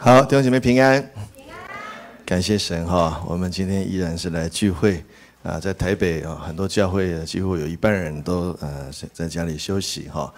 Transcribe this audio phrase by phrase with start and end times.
[0.00, 1.04] 好，弟兄姐妹平安，
[2.24, 5.04] 感谢神哈，我们今天依然是来聚会
[5.42, 10.32] 啊，在台北啊，很多教会几乎有一半人都呃在家里休息哈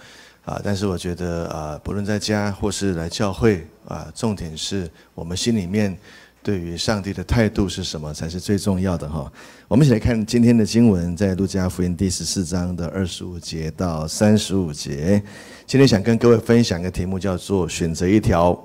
[0.45, 5.95] 啊，但是我觉得啊，不论在家或是来教会啊，重点是我们心里面
[6.41, 9.31] 对于上帝的态度是什么才是最重要的哈。
[9.67, 15.21] 我们一起来看今天的经文，在路加福音第十四章的二十五节到三十五节。
[15.67, 18.59] 今天想跟各位分享一个题目，叫做选择一条。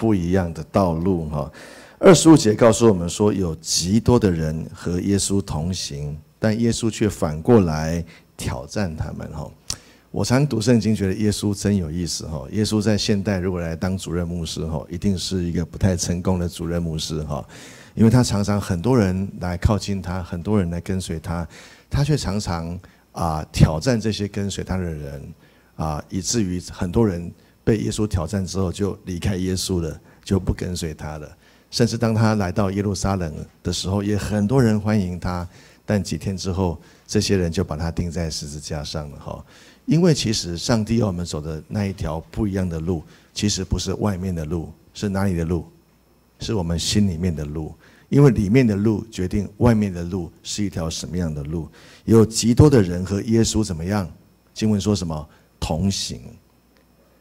[0.00, 1.52] 不一样的道路哈，
[1.98, 8.02] 二十五节告诉我们说，有极多的人和耶稣同行，但耶稣却反过来
[8.34, 9.46] 挑战他们哈。
[10.10, 12.46] 我常读圣经，觉得耶稣真有意思哈。
[12.50, 17.46] 耶稣在现代如果来当主任牧师哈，一定是一个不太成功的主任牧师哈，
[17.94, 21.46] 因为他常常很多人来靠近他，很多人来跟随他，
[21.90, 22.80] 他却常常
[23.12, 25.34] 啊挑战这些跟随他的人
[25.76, 27.30] 啊，以至于很多人。
[27.70, 31.36] 被耶稣挑战之后，就离开耶稣了，就不跟随他了。
[31.70, 33.32] 甚至当他来到耶路撒冷
[33.62, 35.48] 的时候，也很多人欢迎他。
[35.86, 36.76] 但几天之后，
[37.06, 39.20] 这些人就把他钉在十字架上了。
[39.20, 39.44] 哈，
[39.86, 45.64] 因为其实上帝要我们走的那一条不一样的路，其实不是外面的路，是哪里的路？
[46.40, 47.72] 是我们心里面的路。
[48.08, 51.68] 因为里面的路决定外面的路是一条什么样的路。
[52.04, 54.10] 有极多的人和耶稣怎么样？
[54.52, 55.28] 经文说什么？
[55.60, 56.20] 同行。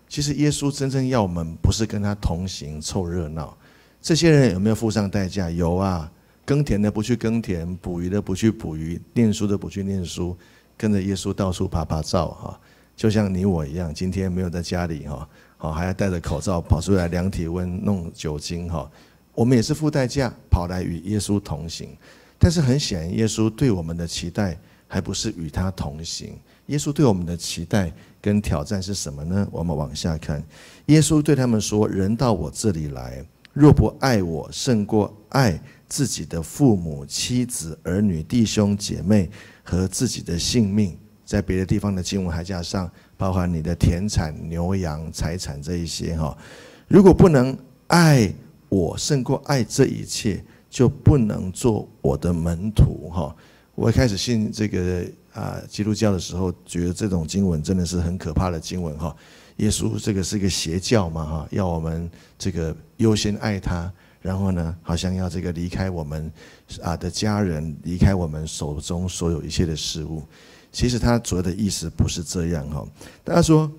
[0.09, 3.55] 其实耶稣真正要我们不是跟他同行凑热闹，
[4.01, 5.51] 这些人有没有付上代价？
[5.51, 6.11] 有啊，
[6.43, 10.35] 耕田的不去耕田，捕鱼的不去捕鱼，念书的不去念书，
[10.75, 12.59] 跟着耶稣到处爬爬照哈，
[12.95, 18.89] 就像你我一样，今天没有在家里哈，好还要戴着口罩跑出来量体温、弄酒精哈，
[19.35, 21.95] 我们也是付代价跑来与耶稣同行，
[22.39, 26.35] 但是很显然，耶稣对我们的期待还不是与他同行，
[26.69, 27.93] 耶稣对我们的期待。
[28.21, 29.47] 跟挑战是什么呢？
[29.49, 30.43] 我们往下看，
[30.87, 39.31] 耶稣对他们说：“人到我这里来，若不爱我胜过爱自己的父母、妻子、儿女、弟兄姐妹
[39.63, 46.37] 和自己的性命，在别的地方的经文还加上包含你的田产、牛羊、财产这一些哈。
[46.89, 47.57] 如果不能
[47.87, 48.29] 爱
[48.67, 53.33] 我胜过爱这一切，就不能做我的门徒哈。”
[53.75, 55.05] 我开始信这个。
[55.33, 59.15] 啊，基督教的时候，觉得这种经文真的是很可怕的经文哈。
[59.57, 63.91] 耶稣这个是一个邪教嘛哈，要我们这个优先爱他，
[64.21, 66.31] 然后呢，好像要这个离开我们
[66.81, 70.23] 啊的家人，离开我们手中所有一切的事物。
[70.71, 72.87] 其实他主要的意思不是这样哈。
[73.25, 73.71] 他说，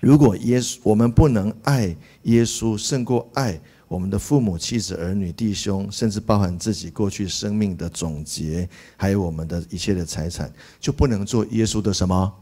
[0.00, 3.60] 如果耶稣我们不能爱耶稣胜过爱。
[3.90, 12.32] 我们的父母、妻子、儿女、弟兄，甚至包含自己过去生命的总结，还有我们的一切的财产，就不能做耶稣的什么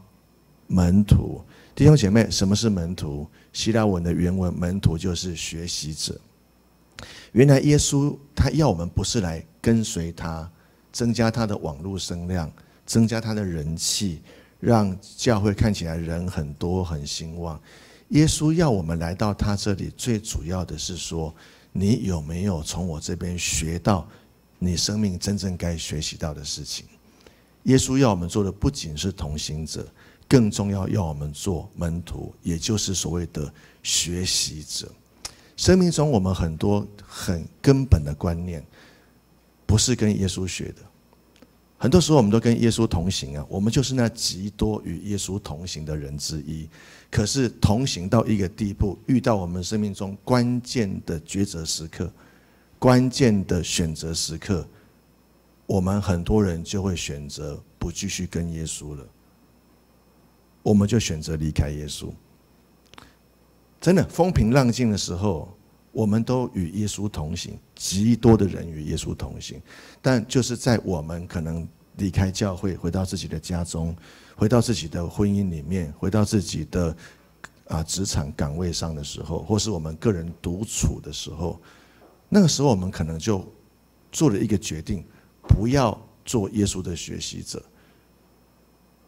[0.67, 1.41] 门徒？
[1.73, 3.25] 弟兄姐妹，什么是门徒？
[3.51, 6.21] 希腊文的原文“门徒”就是学习者。
[7.31, 10.47] 原来耶稣他要我们不是来跟随他，
[10.91, 12.51] 增加他的网络声量，
[12.85, 14.21] 增加他的人气，
[14.59, 17.59] 让教会看起来人很多很兴旺。
[18.09, 21.33] 耶稣要我们来到他这里，最主要的是说，
[21.71, 24.07] 你有没有从我这边学到
[24.57, 26.85] 你生命真正该学习到的事情？
[27.63, 29.87] 耶稣要我们做的不仅是同行者，
[30.27, 33.53] 更重要要我们做门徒，也就是所谓的
[33.83, 34.91] 学习者。
[35.55, 38.65] 生命中我们很多很根本的观念，
[39.65, 40.88] 不是跟耶稣学的。
[41.81, 46.67] 很多时候我们都跟耶稣同行啊，我们就是那极多与耶稣同行的人之一。
[47.09, 52.11] 可是同行到一个地步，遇到我们生命中关键的抉择时刻、
[52.77, 54.67] 关键的选择时刻，
[55.65, 59.07] 我们很多人就会选择不继续跟耶稣了，
[60.61, 62.11] 我们就选择离开耶稣。
[63.79, 65.57] 真的风平浪静的时候，
[65.99, 69.61] 我们都与耶稣同行，极多的人与耶稣同行，
[70.01, 71.67] 但就是在我们可能
[71.97, 73.93] 离开教会，回到自己的家中，
[74.33, 76.95] 回到自己的婚姻里面，回到自己的
[77.67, 81.59] 啊职场岗位上的时候，或是我们个人独处的时候，
[82.29, 83.45] 那个时候我们可能就
[84.09, 85.03] 做了一个决定，
[85.49, 87.61] 不要做耶稣的学习者，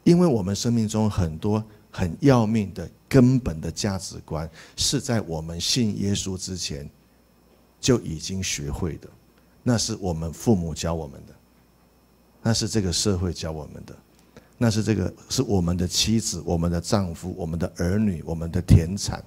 [0.03, 2.91] 因为我们生命中很多很要命的。
[3.11, 6.89] 根本的价值观是在我们信耶稣之前
[7.77, 9.09] 就已经学会的，
[9.61, 11.33] 那是我们父母教我们的，
[12.41, 13.93] 那是这个社会教我们的，
[14.57, 19.21] 那是这个是我们的妻子、我们的丈夫、我们的儿女、我们的田产，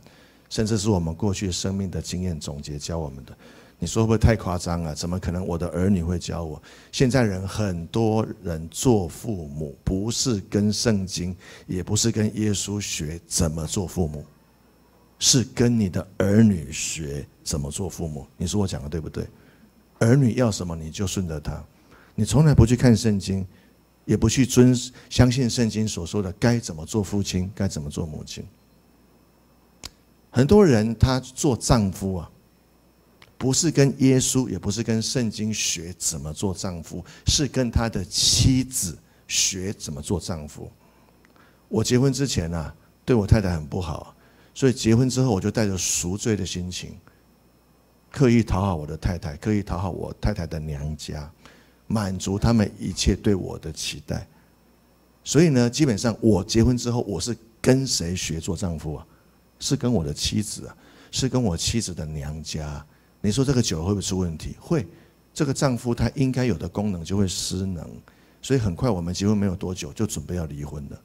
[0.49, 3.37] 甚至是我们过去生命的经验总结教我们的。
[3.85, 4.95] 你说会不会太夸张啊？
[4.95, 5.47] 怎么可能？
[5.47, 6.63] 我的儿女会教我？
[6.91, 11.37] 现在人很多人做父母，不是跟圣经，
[11.67, 14.25] 也不是跟耶稣学怎么做父母，
[15.19, 18.27] 是跟你的儿女学怎么做父母。
[18.39, 19.29] 你说我讲的对不对？
[19.99, 21.63] 儿女要什么你就顺着他，
[22.15, 23.47] 你从来不去看圣经，
[24.07, 24.75] 也不去遵
[25.11, 28.43] 相信圣经所说的该怎么做父亲，该怎么做母亲。
[30.31, 32.31] 很多人他做丈夫啊，
[33.45, 38.97] 不是跟耶稣，也不是跟圣经学怎么做丈夫，是跟他的妻子
[39.29, 40.73] 学怎么做丈夫。
[41.69, 42.73] 我结婚之前呢、
[43.05, 44.17] 对我太太很不好，
[44.55, 46.97] 所以结婚之后我就带着赎罪的心情，
[48.11, 51.31] 刻意讨好我的太太，刻意讨好我太太的娘家，
[51.87, 54.27] 满足他们一切对我的期待。
[55.23, 59.07] 所以呢，基本上我结婚之后，我是跟谁学做丈夫啊？
[59.61, 60.75] 是跟我的妻子啊，
[61.11, 62.83] 是跟我妻子的娘家。
[63.25, 64.55] 你说这个酒会不会出问题？
[64.61, 64.87] 会，
[65.33, 67.89] 这个丈夫他应该有的功能就会失能。
[68.43, 71.01] 所以很快我们结婚没有多久就准备要离婚了。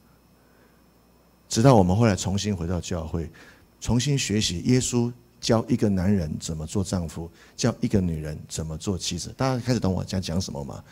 [1.47, 3.31] 直到我们后来重新回到教会，
[3.79, 9.33] 重新学习耶稣教一个男人怎么做丈夫，教一个女人怎么做妻子。
[9.37, 10.83] 大家开始懂我在讲什么吗？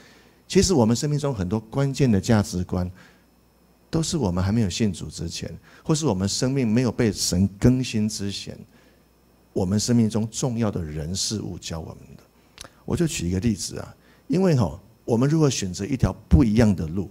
[0.47, 2.89] 其实我们生命中很多关键的价值观，
[3.89, 5.53] 都是我们还没有信主之前，
[5.83, 8.57] 或是我们生命没有被神更新之前，
[9.57, 12.23] 我们生命中重要的人事物教我们的。
[12.85, 13.95] 我就举一个例子啊，
[14.27, 17.09] 因为哈，我们如果选择一条不一样的路。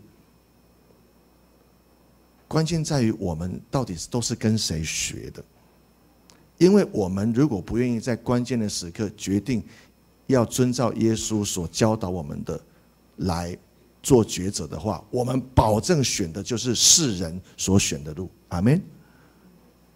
[2.46, 5.44] 关键在于我们到底都是跟谁学的？
[6.58, 9.60] 因为我们如果不愿意在关键的时刻决定
[10.28, 12.60] 要遵照耶稣所教导我们的
[13.16, 13.58] 来
[14.04, 18.30] 做抉择的话，我们保证选的就是世人所选的路。
[18.50, 18.80] 阿门。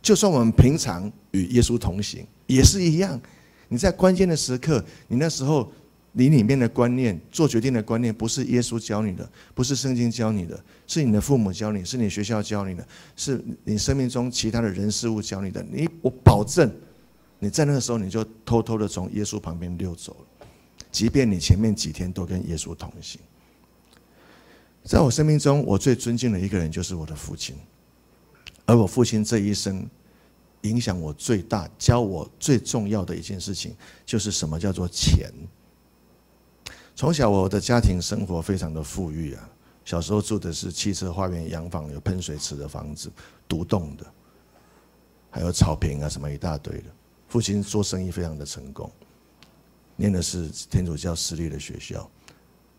[0.03, 3.21] 就算我们平常与耶稣同行，也是一样。
[3.69, 5.71] 你在关键的时刻，你那时候。
[6.13, 15.65] 你里面的观念、做决定的观念，不是耶稣教你的，不是圣经教你的，是你的父母教你，是你学校教你的，是你生命中其他的人事物教你的。
[15.71, 16.69] 你，我保证，
[17.39, 20.47] 你在那个时候你就偷偷的从耶稣旁边溜走了，
[20.91, 23.21] 即便你前面几天都跟耶稣同行。
[24.83, 27.55] 在我生命中，我最尊敬的一个人就是我的父亲，
[28.71, 29.85] 而我父亲这一生
[30.61, 33.75] 影响我最大、教我最重要的一件事情，
[34.07, 35.29] 就是什么叫做钱。
[36.95, 39.51] 从小我的家庭生活非常的富裕啊，
[39.85, 43.11] 小时候住的是汽车花园洋房，有喷水池的房子，
[43.49, 44.07] 独栋的，
[45.31, 46.85] 还有草坪啊什么一大堆的。
[47.27, 48.89] 父亲做生意非常的成功，
[49.97, 52.09] 念的是天主教私立的学校。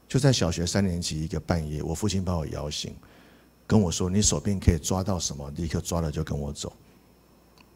[0.08, 2.96] 就在小学三年级一个半夜，我父亲把我摇醒，
[3.72, 6.74] 跟我说：“你手边可以抓到什么，立刻抓了就跟我走。”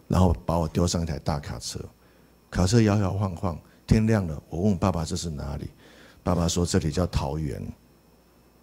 [0.10, 1.80] 然后把我丢上一台大卡车，
[2.52, 3.58] 卡车摇摇晃晃，
[3.88, 5.70] 天亮了，我问爸爸这是哪里？
[6.22, 7.66] 爸爸说：“这里叫桃园。”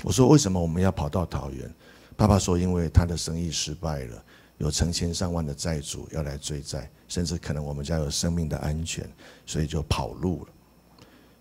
[0.05, 1.75] 我说：“为什么我们要跑到桃园？”
[2.19, 4.23] 爸爸说：“因为他的生意失败了，
[4.58, 9.11] 有成千上万的债主要来追债，甚至可能我们家有生命的安全，
[9.46, 10.52] 所以就跑路了。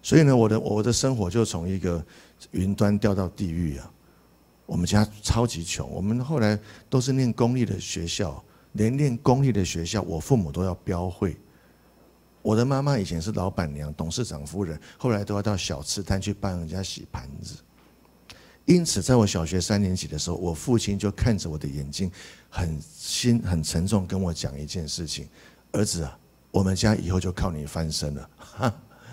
[0.01, 2.01] 所以呢，我的我的生活就从一个
[2.51, 3.91] 云端掉到地狱啊！
[4.71, 6.57] 我们家超级穷，我们后来
[6.89, 8.41] 都是念公立的学校，
[8.71, 11.35] 连念公立的学校，我父母都要标会。”
[12.41, 17.55] 我的妈妈以前是老板娘、董事长夫人，后来都要到小吃摊去帮人家洗盘子。
[18.63, 22.09] 因此，在我小学三年级的时候，我父亲就看着我的眼睛，
[22.49, 25.27] 很心很沉重，跟我讲一件事情
[25.73, 26.17] ：“儿子啊，
[26.49, 28.29] 我们家以后就靠你翻身了。”，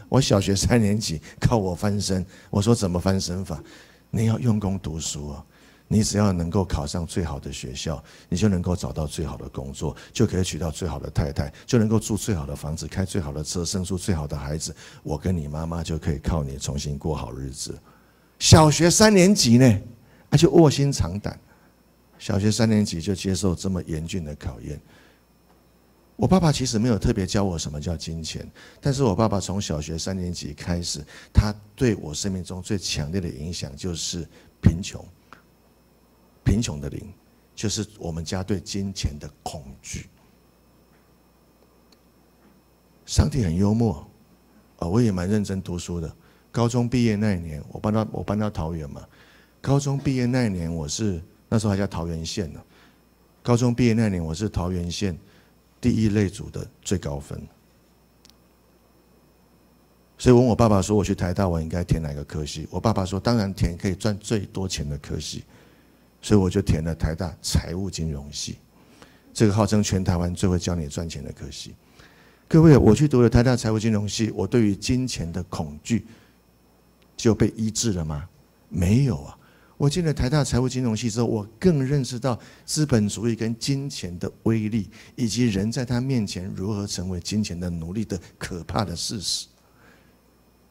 [0.09, 3.61] 我小学三年级靠我翻身，我说怎么翻身法？
[4.11, 5.45] 你要用功读书啊。
[5.91, 14.77] 你只要能够考上最好的学校，你就能够找到最好的工作，就可以娶到最好的太太，就能够住最好的房子，开最好的车，生出最好的孩子。
[15.03, 17.75] 我跟你妈妈就可以靠你重新过好日子。
[18.39, 19.81] 小学三年级呢，
[20.29, 21.41] 那就卧薪尝胆。
[22.19, 24.79] 小学三年级就接受这么严峻的考验。
[26.19, 28.45] 我爸爸其实没有特别教我什么叫金钱，
[28.81, 31.01] 但是我爸爸从小学三年级开始，
[31.33, 34.27] 他对我生命中最强烈的影响就是
[34.61, 35.03] 贫穷。
[36.43, 37.13] 贫穷的灵，
[37.55, 40.07] 就是我们家对金钱的恐惧。
[43.07, 44.05] 上帝很幽默，
[44.79, 46.13] 啊，我也蛮认真读书的。
[46.51, 49.07] 高中毕业那一年，我搬到我搬到桃园嘛。
[49.61, 52.61] 高中毕业那一年，我是那时候还叫桃园县呢。
[53.41, 55.17] 高中毕业那年，我是桃园县
[55.81, 57.41] 第一类组的最高分。
[60.17, 62.67] 所以问我爸爸说，我去台大，我应该填哪个科系？
[62.71, 65.45] 我爸爸说，当然填可以赚最多钱的科系。
[66.21, 68.59] 所以我就填了台大财务金融系，
[69.33, 71.73] 这个号称全台湾最会教你赚钱的科系。
[72.49, 76.05] 各位，我去读了台大财务金融系，我对于金钱的恐惧
[77.17, 78.29] 就被医治了吗？
[78.69, 79.38] 没有啊！
[79.79, 89.47] 我进了台大财务金融系之后，我更认识到资本主义跟金钱的威力，以及人在他面前如何成为金钱的奴隶的可怕的事实。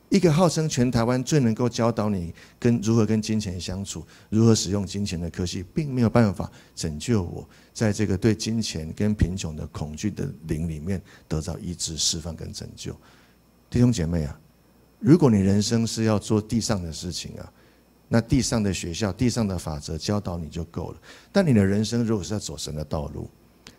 [0.09, 12.93] 一个号称全台湾最能够教导你跟如何跟金钱相处、如何使用金钱的科系，并没有办法拯救我在这个对金钱跟贫穷的恐惧的灵里面得到医治、释放跟拯救。
[13.69, 14.37] 弟兄姐妹啊，
[14.99, 17.53] 如果你人生是要做地上的事情啊。
[18.07, 20.97] 那地上的学校、地上的法则教导你就够了。
[21.31, 23.29] 但你的人生如果是要走神的道路，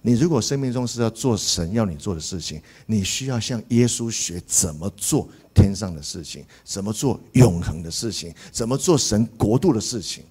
[0.02, 10.23] 你如果生命中是要做神要你做的事情，你需要向耶稣学怎么做天上的事情，怎么做永恒的事情，怎么做神国度的事情。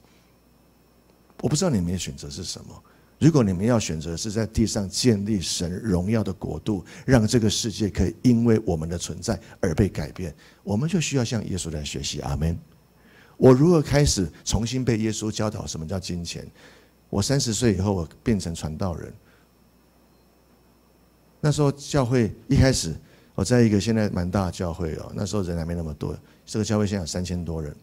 [1.42, 2.84] 我不知道你们的选择是什么。
[3.20, 12.22] 如果你们要选择是在地上建立神荣耀的国度，让这个世界可以因为我们的存在而被改变，我们就需要向耶稣来学习。
[12.22, 12.58] 阿门。
[13.38, 16.46] 我如何开始重新被耶稣教导什么叫金钱？
[17.10, 19.14] 我三十岁以后，我变成传道人。
[21.40, 22.96] 那时候教会一开始，
[23.36, 27.74] 我在一个现在蛮大的教会哦，那时候人还没那么多，这个教会现在有三千多人。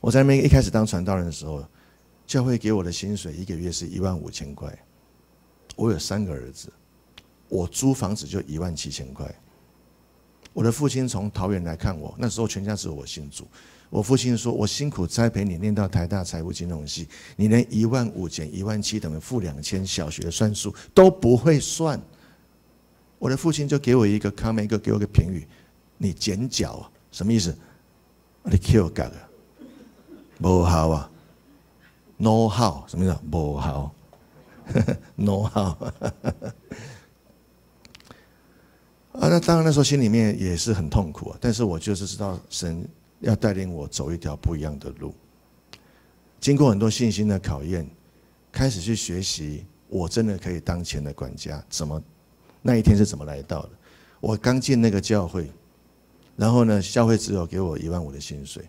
[0.00, 1.64] 我在那边一开始当传道人的时候，
[2.26, 4.76] 教会给我的薪水一个月是一万五千块。
[5.76, 6.70] 我有三个儿子，
[7.48, 9.32] 我租房子就一万七千块。
[10.52, 13.46] 我的父亲从桃园来看我，那时候全家只有我姓主。
[13.92, 17.06] 我父亲说：“我辛苦栽培你，念到台大财务金融系，
[17.36, 22.00] 你连一万五减一万七等于负两千，小学算术都不会算。”
[23.20, 25.46] 我的父亲就给我一个 comment，一个给我一个评语
[25.98, 26.90] ：“你剪脚啊？
[27.10, 27.54] 什么意思？
[28.44, 29.28] 你 Q 干啊？
[30.40, 31.10] 不好啊
[32.16, 32.88] ？No how？
[32.88, 33.14] 什么意思？
[33.30, 33.94] 不好？
[35.16, 35.76] No how？
[39.12, 42.88] 啊，那当然那时候心里面也是很痛苦啊，但是我就是知道神。
[43.22, 45.14] 要带领我走一条不一样的路，
[46.40, 47.88] 经过很多信心的考验，
[48.50, 51.64] 开始去学习，我真的可以当钱的管家？
[51.70, 52.02] 怎么？
[52.60, 53.70] 那一天是怎么来到的？
[54.20, 55.48] 我刚进那个教会，
[56.36, 58.68] 然后呢，教会只有给我一万五的薪水，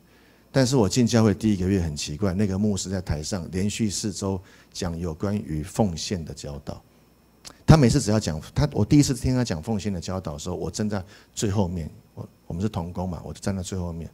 [0.52, 4.40] 但是我进教会第一个月很奇怪，那个牧师在台上连续四周
[4.72, 6.80] 讲有关于奉献的教导，
[7.66, 14.08] 他每次只要讲他，我第一次听他讲奉献的教导的时候，我站在最后面，我我们是同工嘛，我就站在最后面。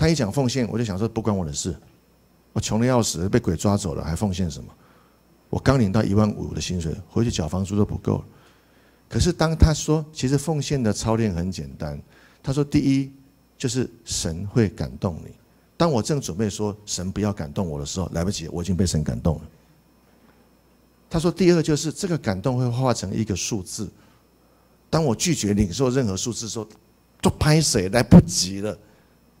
[0.00, 1.76] 他一讲奉献，我就想说不关我的事，
[2.54, 4.72] 我穷的要死，被鬼抓走了，还奉献什么？
[5.50, 8.24] 我刚领到一万五的薪水，回去缴房租都不够。
[9.10, 12.00] 可是当他说，其实奉献的操练很简单。
[12.42, 13.12] 他说，第一
[13.58, 15.34] 就是神会感动你。
[15.76, 19.42] 当我正准备说神不要感动我的时候，来不及，我已经被神感动了。
[21.10, 23.86] 他说，第二就是这个感动会化成一个数字。
[24.88, 26.66] 当我拒绝领受任何数字的时候，
[27.20, 28.78] 都拍谁来不及了。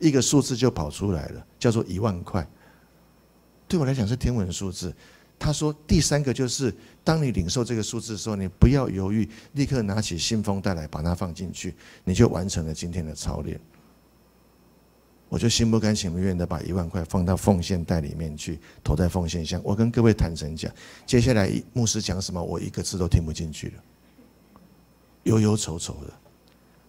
[0.00, 2.44] 一个数字就跑出来了，叫做一万块。
[3.68, 4.92] 对我来讲是天文数字。
[5.38, 13.58] 他说第三个就是，当你领受这个数字的时候，你不要犹豫，立刻拿起信封袋来把它放进去，你就完成了今天的操练。
[15.30, 19.60] 我就心不甘情不愿的把一万块放到奉献袋里面去，投在奉献箱。
[19.64, 20.70] 我跟各位坦诚讲，
[21.06, 23.74] 接下来牧师讲什么，我一个字都听不进去了，
[25.22, 26.12] 忧忧愁愁的。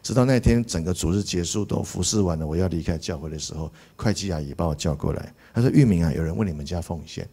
[0.03, 7.27] 直到那天整个主日结束都服侍完了，我要离开教会的时候，会计阿姨把我叫过来，她说：“玉明啊，有人问你们家奉献。”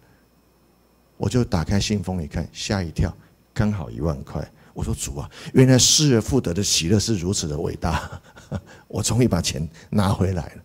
[1.16, 3.16] 我就打开信封一看，吓一跳，
[3.52, 4.48] 刚好一万块。
[4.74, 8.20] 我说：“主啊，原来失而复得的喜乐是如此的伟大！”
[8.86, 10.62] 我终于把钱拿回来了。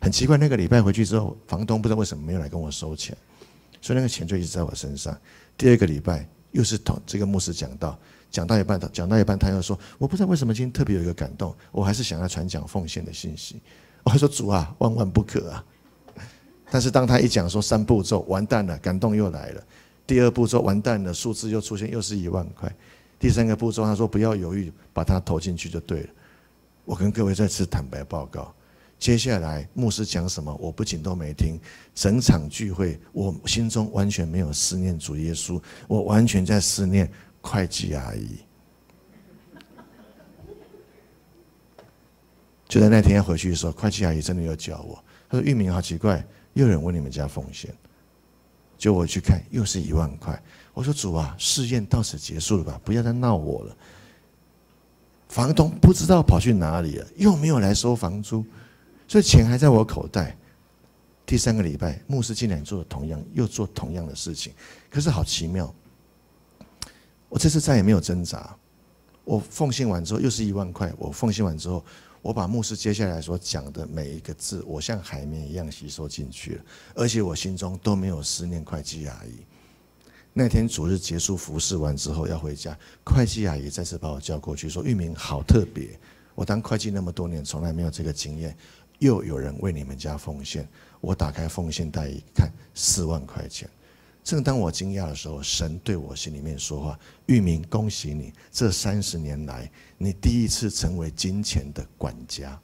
[0.00, 3.16] 很奇怪，那个礼拜回去之后，房东不知道为什么没有来跟我收钱，
[3.80, 5.16] 所以那个钱就一直在我身上。
[5.56, 7.98] 第二个礼拜又是同这个牧师讲道。
[8.34, 13.62] 讲到一半，他讲到一半，他又说：“我不知道为什么今天特别有一个感动，我还是想要传讲奉献的信息。
[14.02, 15.64] ”我还说：“主啊，万万不可啊！”
[16.68, 19.62] 但是当他一讲说三步骤，完蛋了，感动又来了。
[20.04, 22.74] 第二步骤完蛋了，数字又出现，又是一万块。
[23.20, 26.08] 第三个步骤，他说：“不要犹豫，把它投进去就对了。”
[26.84, 28.52] 我跟各位再次坦白报告，
[28.98, 31.56] 接下来牧师讲什么，我不仅都没听，
[31.94, 37.08] 整场聚会我心中完全没有思念主耶稣，我完全在思念。
[37.44, 38.38] 会计阿姨，
[42.66, 45.04] 就在那天回去的时候，会计阿姨真的有叫我。
[45.28, 47.72] 她说：“玉明，好奇怪，又有人问你们家奉献。”
[48.78, 50.42] 就我去看，又是一万块。
[50.72, 52.80] 我说：“主啊，试验到此结束了吧？
[52.82, 53.76] 不要再闹我了。”
[55.28, 58.44] 房东不知道跑去哪里了，又没有来收房租，
[59.06, 60.34] 所以钱还在我口袋。
[61.26, 64.52] 第三个礼拜，牧师竟然做了同样，又做同样的事情，
[64.90, 65.72] 可是好奇妙。
[67.34, 68.56] 我这次再也没有挣扎。
[69.24, 70.92] 我奉献完之后，又是一万块。
[70.96, 71.84] 我奉献完之后，
[72.22, 76.64] 我把牧师接下来所讲的每一个字，我像海绵一样吸收进去了，
[76.94, 79.44] 而且我心中都没有思念会计阿姨。
[80.32, 85.98] 那天主日结束服侍完之后要回家，会计阿姨再次把我叫过去说：“玉明好特别，
[86.36, 88.56] 我当会计那么多年，从来没有这个经验，
[89.00, 90.68] 又有人为你们家奉献。”
[91.02, 93.68] 我打开奉献袋一看，四万块钱。
[94.24, 102.58] 正当我惊讶的时候，神对我心里面说话：“玉明，恭喜你，这三十年来，你第一次成为金钱的管家。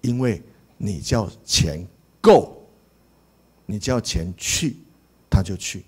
[0.00, 0.42] 因为
[0.76, 1.86] 你叫钱
[2.20, 2.60] 够，
[3.66, 4.78] 你叫钱去，
[5.30, 5.84] 他就去。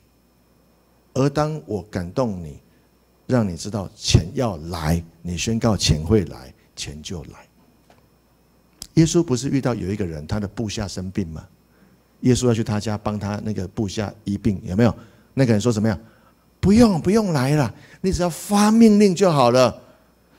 [1.14, 2.60] 而当我感动你，
[3.26, 7.48] 让你知道钱要来，你宣告钱会来，钱就来。
[8.94, 11.44] 耶稣不是遇到有一个人，他的部下生病吗？”
[12.22, 14.94] 耶稣要去他家帮他那个部下医病，有没有？
[15.34, 15.98] 那个人说怎么样？
[16.60, 19.82] 不用，不用来了，你只要发命令就好了。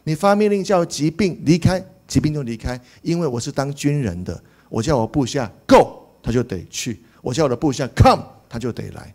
[0.04, 2.80] 你发命令叫疾病离开，疾病就离开。
[3.02, 9.14] 因为我是当军人的，我叫我部下 go，他就得去；我叫我的部下 come，他就得来。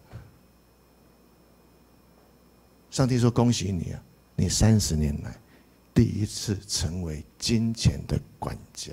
[2.90, 4.02] 上帝说：“恭喜你啊，
[4.34, 5.34] 你三十年来
[5.94, 8.92] 第一次成为金钱的管家，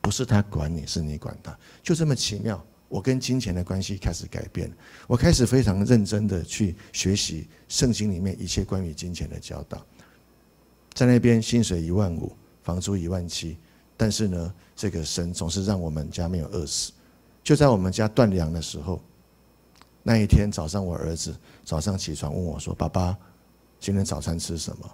[0.00, 2.62] 不是他管你，是你管他，就这么奇妙。”
[2.94, 4.72] 我跟金钱的关系开始改变，
[5.08, 9.84] 我开始非常认真的去学习圣经里面一切关于金钱的教导。
[10.92, 12.30] 在那边薪水一万五，
[12.62, 13.58] 房租一万七，
[13.96, 16.92] 但是呢，这个神总是让我们家没有饿死。
[17.42, 19.02] 就在我们家断粮的时候，
[20.04, 23.18] 那一天早上，我儿子早上起床问我说：“爸爸，
[23.80, 24.88] 今天早餐吃什么？”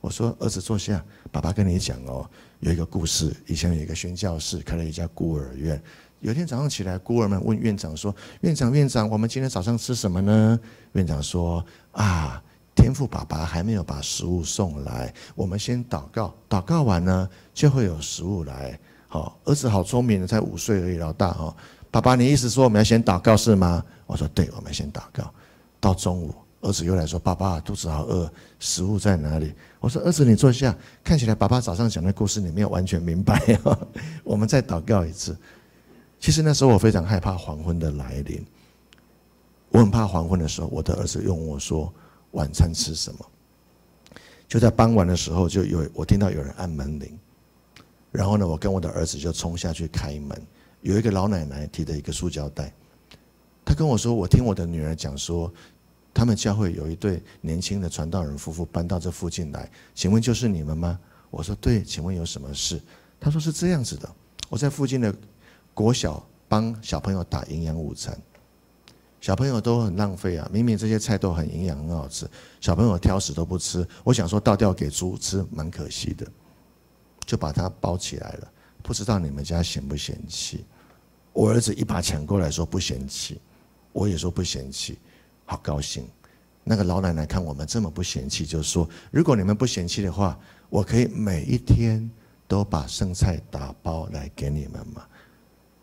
[0.00, 2.30] 我说：“儿子坐下，爸爸跟你讲哦，
[2.60, 5.82] 有一个故事，以前有一个宣教士开了一家孤儿院。”
[6.20, 10.58] 有一天早上起来，孤儿们问院长说：“院长，院长，我们今天早上吃什么呢？”
[10.92, 12.42] 院长说：“啊，
[12.74, 21.56] 天父爸爸还没有把食物送来，我们先祷告，祷告完呢，就会有食物来。”好，儿子好聪明的，才五岁而已，老大哦。
[21.90, 23.82] 爸爸，你意思说我们要先祷告是吗？
[24.06, 25.32] 我说：“对，我们先祷告。”
[25.80, 30.76] 到中午，儿子又来说：“爸爸，肚子好饿，食物在哪里？”我说：“儿子，你坐下。
[31.02, 33.40] 看起来爸爸早上讲的故事你没有完全明白，
[34.22, 35.34] 我们再祷告一次。”
[36.20, 38.44] 其实那时候我非常害怕黄昏的来临，
[39.70, 41.90] 我很怕黄昏的时候，我的儿子又问我说
[42.32, 43.26] ：“晚餐吃什么？”
[44.46, 47.18] 就在傍晚的时候，就有我听到有人按门铃，
[48.12, 50.38] 然后呢，我跟我的儿子就冲下去开门，
[50.82, 52.70] 有一个老奶奶提着一个塑胶袋，
[53.64, 55.50] 她跟我说：“我听我的女儿讲说，
[56.12, 62.78] 他们教会有一对年轻的传道人夫妇搬到这附近来，请问就是你们吗？”我说：“对，请问有什么事？”
[63.18, 64.14] 她说：“是这样子的，
[64.50, 65.14] 我在附近的。”
[65.74, 68.18] 国小帮小朋友打营养午餐，
[69.20, 70.48] 小朋友都很浪费啊！
[70.52, 72.28] 明明这些菜都很营养，很好吃，
[72.60, 73.86] 小朋友挑食都不吃。
[74.02, 76.26] 我想说倒掉给猪吃，蛮可惜的，
[77.24, 78.52] 就把它包起来了。
[78.82, 80.64] 不知道你们家嫌不嫌弃？
[81.32, 83.40] 我儿子一把抢过来说不嫌弃，
[83.92, 84.98] 我也说不嫌弃，
[85.44, 86.08] 好高兴。
[86.64, 92.10] 那个老奶奶看我们这么不嫌弃，就说：如果你们不嫌弃的话，我可以每一天
[92.48, 95.06] 都把剩菜打包来给你们嘛。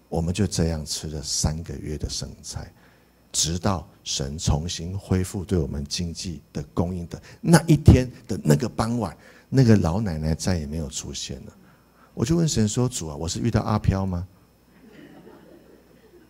[0.09, 2.71] 我们就这样吃了三个月的剩菜，
[3.31, 9.15] 直到神重新恢复对我们经济的供应的那一天的那个傍晚，
[9.49, 11.53] 那个老奶奶再也没有出现了。
[12.13, 14.27] 我就问神说：“主啊，我是遇到阿飘吗？”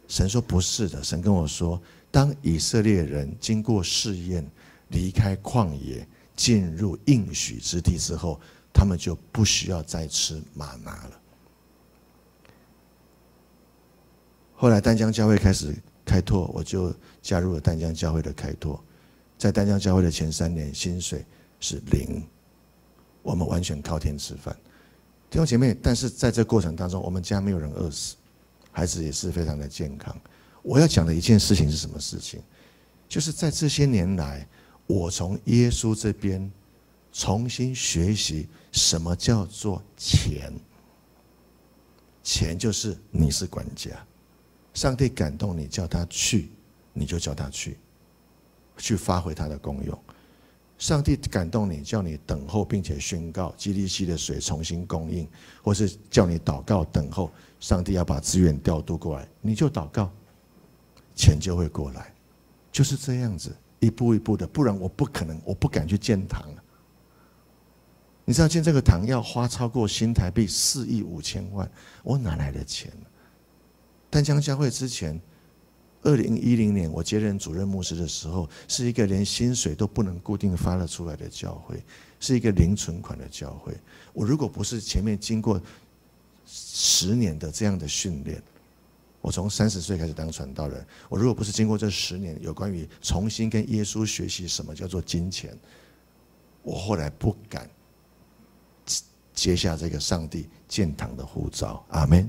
[0.10, 4.46] 神说：“不是的。”神跟我说：“当以色列人经过试验，
[4.90, 8.40] 离开旷野，进入应许之地之后，
[8.74, 11.17] 他们就不需要再吃吗哪了。”
[14.60, 15.72] 后来淡江教会开始
[16.04, 16.92] 开拓，我就
[17.22, 18.84] 加入了淡江教会的开拓。
[19.38, 21.24] 在淡江教会的前三年，薪水
[21.60, 22.24] 是零，
[23.22, 24.58] 我们完全靠天吃饭。
[25.30, 28.16] 弟兄姐妹，但是在这过程当中，我们家没有人饿死，
[28.72, 30.20] 孩子也是非常的健康。
[30.64, 32.42] 我要讲的一件事情是什么事情？
[33.08, 34.48] 就是在这些年来，
[34.88, 36.52] 我从耶稣这边
[37.14, 40.52] 重新学习什么叫做钱。
[42.24, 43.92] 钱就是你是管家。
[44.78, 46.52] 上帝感动你，叫他去，
[46.94, 47.80] 你就叫他去，
[48.78, 50.00] 去发挥他的功用。
[50.78, 55.28] 上帝感动你，叫你等候，并且宣告基利溪的水重新供应，
[55.64, 60.12] 或是叫你祷告等候，上帝要把资源调度过来，你就祷告，
[61.16, 62.14] 钱就会过来，
[62.72, 64.46] 就是这样子，一步一步的。
[64.46, 66.48] 不然我不可能，我不敢去建堂。
[68.26, 71.68] 你知道建这个堂要花超过新台币四亿五千万，
[72.04, 72.94] 我哪来的钱？
[74.18, 75.22] 淡江教会之前
[76.02, 81.80] 二零一零年我接任主任牧师的时候，是一个连薪水都不能固定发了出来的教会，
[82.20, 83.78] 是一个零存款的教会。
[84.14, 85.62] 我如果不是前面经过
[86.48, 88.42] 十年的这样的训练，
[89.22, 95.56] 我从三十岁开始当传道人，我如果不是经过这十年有关于重新跟耶稣学习什么叫做金钱，
[96.64, 97.70] 我后来不敢
[99.36, 101.86] 接下这个上帝建堂的护照。
[101.90, 102.28] 阿门。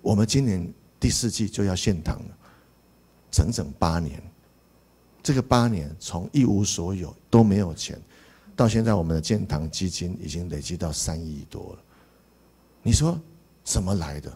[0.00, 0.72] 我们今年
[1.04, 2.38] 第四季就要献堂了。
[3.30, 4.22] 整整八年，
[5.22, 8.00] 这个八年从一无所有都没有钱，
[8.56, 11.78] 到现在我们的建堂基金已经累积到三亿多了。
[12.82, 13.20] 你说
[13.64, 14.34] 怎么来的？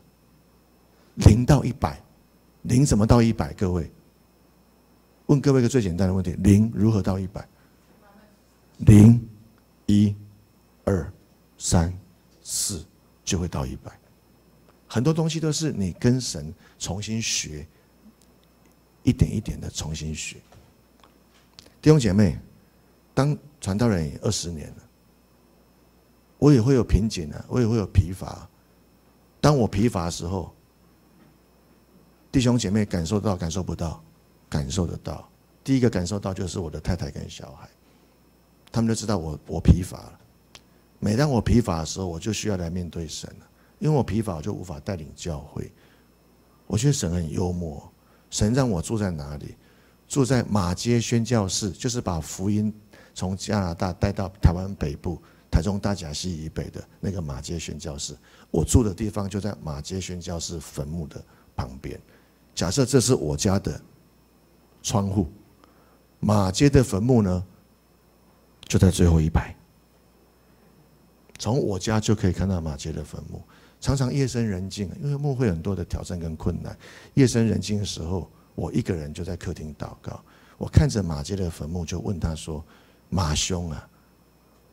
[1.14, 1.98] 零到一百，
[2.64, 3.54] 零怎么到一百？
[3.54, 3.90] 各位，
[5.24, 7.48] 问各位一个最简单的问题：零如何到一百？
[8.80, 9.26] 零、
[9.86, 10.14] 一、
[10.84, 11.10] 二、
[11.56, 11.90] 三、
[12.42, 12.84] 四
[13.24, 13.90] 就会到一百。
[14.88, 17.66] 很多东西都是你跟神重新学。
[19.04, 20.36] 一点一点的重新学，
[21.80, 22.38] 弟兄姐妹，
[23.14, 24.76] 当传道人也二十年了，
[26.36, 28.46] 我也会有瓶颈啊，我也会有疲乏。
[29.40, 30.52] 当我疲乏的时候，
[32.30, 34.02] 弟兄姐妹感受到感受不到？
[34.50, 35.26] 感受得到。
[35.64, 37.66] 第一个感受到就是我的太太跟小孩，
[38.70, 40.20] 他们就知道我我疲乏了。
[40.98, 43.47] 每当我疲乏的时候，我就需要来面对神了，
[43.78, 45.72] 因为我疲乏，我就无法带领教会。
[46.66, 47.90] 我觉得神很幽默。
[48.30, 49.54] 神让我住在哪里？
[50.06, 52.72] 住在马街宣教士，就是把福音
[53.14, 58.16] 从加拿大带到台湾北部、台中大甲溪以北的那个马街宣教士。
[58.50, 61.22] 我住的地方就在马街宣教士坟墓的
[61.54, 62.00] 旁边。
[62.54, 63.80] 假设这是我家的
[64.82, 65.26] 窗户，
[66.20, 67.44] 马街的坟墓呢，
[68.62, 69.54] 就在最后一排。
[71.38, 73.42] 从我家就可以看到马街的坟墓。
[73.80, 76.76] 常常夜深人静，因为牧会很多的挑战跟困难。
[77.14, 80.20] 夜深人静的时候，我一个人就在客厅祷告。
[80.56, 82.64] 我看着马偕的坟墓，就问他说
[83.08, 83.88] ：“马兄啊，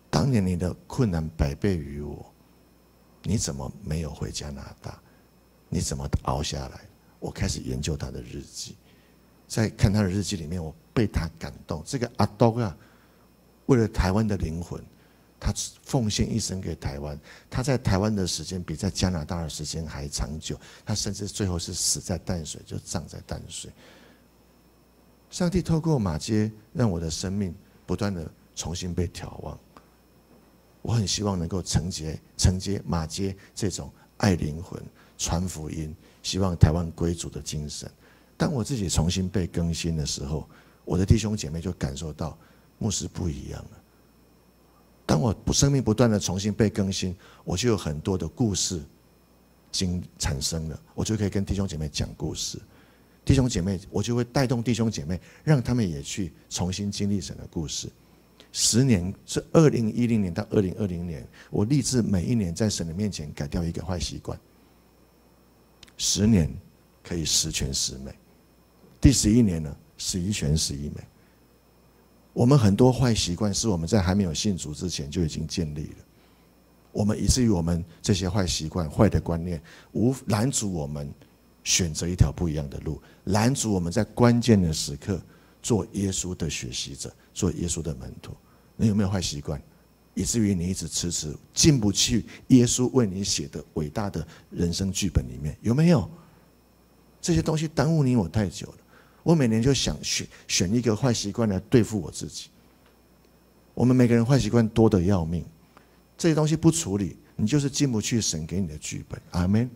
[0.10, 2.26] 当年你的困难百倍于我，
[3.22, 5.00] 你怎么没有回加拿大？
[5.70, 6.82] 你怎么熬下来？”
[7.20, 8.76] 我开始研究他的日记，
[9.48, 11.84] 在看他的日记里面，我被他感动。
[11.86, 12.76] 这个阿东啊，
[13.68, 14.84] 为了台湾的灵魂。
[15.40, 17.20] 他奉献一生给台湾，
[17.50, 20.60] 他在台湾的时间比在加拿大的时间还长久。
[20.86, 23.72] 他甚至最后是死在淡水，就葬在淡水。
[25.30, 27.54] 上帝透过马街，让我的生命
[27.86, 29.60] 不断的重新被眺望。
[30.82, 34.82] 我很希望能够承接承接马街这种爱灵魂、
[35.18, 35.94] 传福音、
[36.24, 37.92] 希望台湾归主的精神。
[38.38, 40.48] 当我自己重新被更新的时候，
[40.86, 42.38] 我的弟兄姐妹就感受到
[42.78, 43.82] 牧师不一样了。
[45.06, 48.82] 当我生命不断的重新被更新，我就有很多的故事
[49.72, 52.60] 经产生了，我就可以跟弟兄姐妹讲故事。
[53.24, 57.90] 弟兄姐妹，我就会带动弟兄姐妹，让他们也去重新经历神的故事。
[58.52, 64.40] 十年是二零一零年到二零二零年，我立志每一年在神的面前改掉一个坏习惯。
[65.98, 66.50] 十年
[67.04, 68.14] 可以十全十美，
[69.02, 70.96] 第十一年呢，十一全十一美。
[72.36, 75.96] 我们很多坏习惯是我们在还没有信主之前就已经建立了，
[76.92, 79.62] 我们以至于我们这些坏习惯、坏的观念，
[79.94, 81.10] 无拦阻我们
[81.64, 85.18] 选择一条不一样的路，拦阻我们在关键的时刻
[85.62, 88.36] 做耶稣的学习者，做耶稣的门徒。
[88.76, 89.62] 你有没有坏习惯，
[90.14, 95.58] 以至于你一直迟迟进不去耶稣为你写的伟大的人生剧本里面？
[95.62, 96.10] 有没有？
[97.22, 98.78] 这些东西耽误你我太久了。
[99.26, 102.50] 我每年就想选选一个坏习惯来对付我自己。
[103.74, 105.44] 我们每个人坏习惯多得要命，
[106.16, 109.20] 这些东西不处理，你就是进不去神给你的剧本。
[109.32, 109.68] 阿门。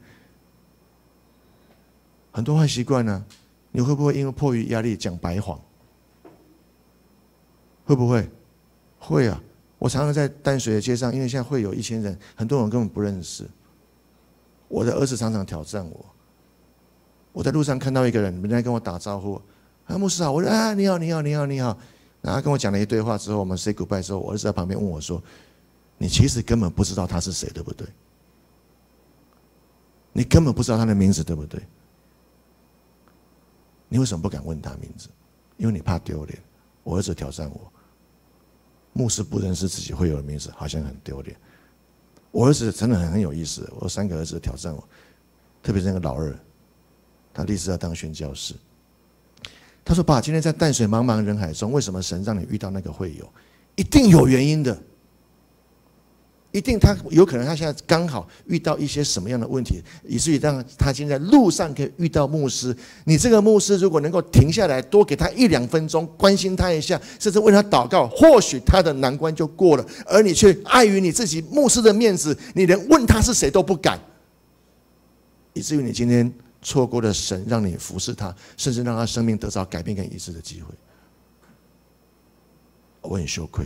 [2.31, 3.25] 很多坏习惯呢，
[3.71, 5.59] 你会不会因为迫于压力讲白谎？
[7.85, 8.29] 会不会？
[8.99, 9.41] 会啊！
[9.79, 13.49] 我常常在淡水的街上，因为现在会有一千人，很多人根本不认识。
[14.67, 16.05] 我的儿子常常挑战我。
[17.39, 19.41] 我在路上看到一个人，人家跟我打招呼，
[19.85, 21.77] 啊，牧师啊，我说啊，你好，你好，你好，你好。
[22.19, 25.23] 然后跟我讲了一堆话之后，我们 say goodbye 之后，我儿子在旁边问我说
[25.97, 27.87] ：“你其实根本不知道他是谁，对不对？
[30.11, 31.61] 你根本不知道他的名字，对不对？
[33.87, 35.07] 你为什么不敢问他名字？
[35.55, 36.37] 因为你怕丢脸。”
[36.83, 37.71] 我儿子挑战我，
[38.91, 41.37] 牧师不认识自己会有的名字，好像很丢脸。
[42.31, 44.83] 我儿子真的很很有意思，我三个儿子挑战我，
[45.63, 46.37] 特别是那个老二。
[47.33, 48.53] 他立志要当宣教士。
[49.85, 53.27] 他说：“爸，今天在淡水茫茫人海中，为什么神让你遇到那个会友？
[53.75, 54.77] 一定有原因的。
[56.51, 62.75] 一定他有可能他现在刚好遇到一些什么样的问题，以至于让他现在路上可以遇到牧师。
[63.05, 69.85] 你这个牧师如果能够停下来，多给他一两分钟，关心他一下，甚至为他祷告，或许他的难关就过了。
[70.07, 73.99] 而你却碍于你自己牧师的面子，你连问他是谁都不敢，
[75.53, 80.73] 以至于你今天错过了神让你服侍他，甚至让他生命得到改变跟医治的机会。
[83.01, 83.65] 我很羞愧。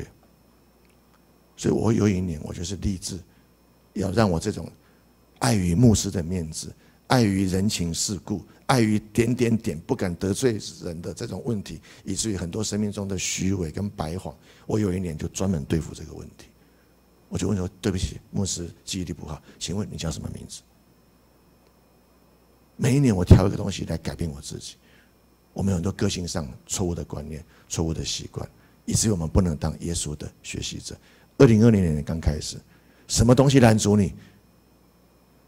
[1.56, 3.20] 所以，我有一年，我就是立志，
[3.94, 4.70] 要让我这种
[5.40, 6.74] 碍于牧师的面子、
[7.08, 16.48] 碍于人情世故、碍于点点点不敢得罪人的这种问题，以至于很多生命中的虚伪跟白谎，我有一年就专门对付这个问题。
[17.30, 20.62] 我就问说：“对不起，牧师记忆力不好，请问你叫什么名字？”
[22.76, 24.76] 每一年我挑一个东西来改变我自己。
[25.54, 28.50] 我们有很多个性上错误的观念、错误的习惯，
[28.86, 30.98] 以至于我们不能当耶稣的学习者。
[31.38, 32.58] 二零二零年刚开始，
[33.08, 34.14] 什么东西拦阻你，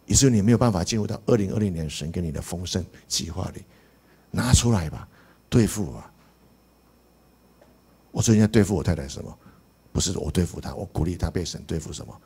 [0.05, 3.63] 以至于你没有办法进入到二零二零年神给你的丰盛计划里，
[4.29, 5.07] 拿出来吧，
[5.49, 6.11] 对付吧。
[8.11, 9.35] 我最近在对付我太太什么？
[9.91, 12.21] 不是我对付她，我鼓励她被神对付什么？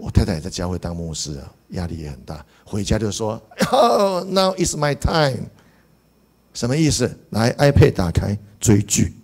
[0.00, 5.48] 我太太也在教会当牧师啊，压力也很大，回家就说：“Oh, now is my time。”
[6.54, 7.18] 什么意思？
[7.30, 9.14] 来，iPad 打开追剧。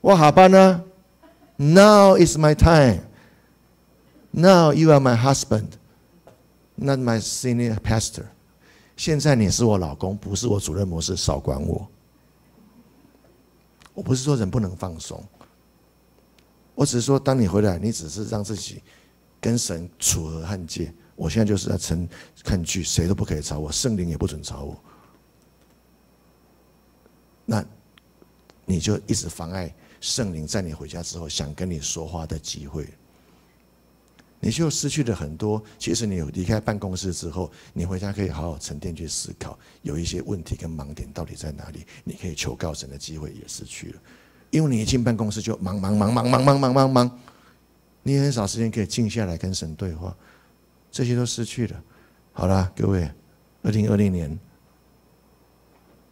[0.00, 0.82] 我好吧呢
[1.56, 3.00] ？Now is my time.
[4.30, 5.68] Now you are my husband,
[6.74, 8.24] not my senior pastor.
[8.96, 11.86] 现在你是我老公，不是我主任牧师，少管我。
[13.94, 15.22] 我不是说人不能放松，
[16.76, 18.80] 我只是说，当你回来，你只是让自己
[19.40, 20.92] 跟神处和和解。
[21.16, 22.06] 我现在就是在趁
[22.44, 24.80] 看剧，谁都不可以吵我，圣灵也不准吵我。
[27.46, 27.64] 那
[28.66, 29.74] 你就一直妨碍。
[30.02, 32.86] 圣灵在你回家之后想跟你说话的机会，
[34.38, 35.60] 你就失去了很多。
[35.78, 44.00] 其实你有离开办公室之后，你回家可以好好沉淀去思考，有一些问题跟盲点到底在哪里，你可以求告神的机会也失去了。
[44.50, 47.18] 因为你一进办公室就忙忙忙忙忙忙忙忙忙，
[48.02, 50.16] 你很少时间可以静下来跟神对话，
[50.90, 51.82] 这些都失去了。
[52.32, 53.10] 好了，各位，
[53.62, 54.38] 二零二零年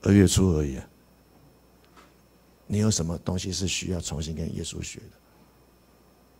[0.02, 0.78] 二月初而已。
[2.66, 5.16] 你有什么东西是需要重新跟耶稣学的？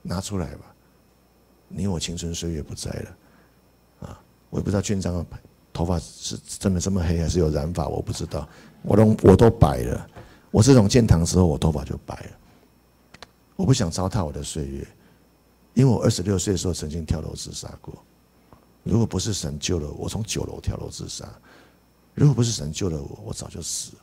[0.03, 0.75] 拿出来吧！
[1.69, 4.21] 你我青春岁月不在了，啊！
[4.51, 5.27] 我也不知道俊章的
[5.73, 8.49] 头发是真的这么黑，还是有染发，我不知道。
[8.83, 10.11] 我都我都白了，
[10.55, 12.31] 我自从建堂之后，我头发就白了。
[13.57, 14.87] 我不想糟蹋我的岁月，
[15.75, 17.93] 因为我二十六岁的时候曾经跳楼自杀过。
[18.85, 21.27] 如果不是神救了我，我从九楼跳楼自杀；
[22.15, 24.03] 如果不是神救了我，我早就死了。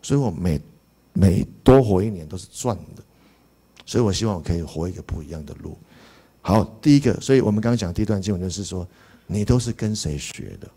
[0.00, 0.58] 所以我每
[1.12, 3.02] 每多活一年都是赚的，
[3.84, 5.76] 所以我希望我可以活一个不一样的路。
[6.40, 8.88] 好，第一个，所以我们刚刚讲第一段经文就是说，
[9.26, 10.70] 你都是跟谁学的？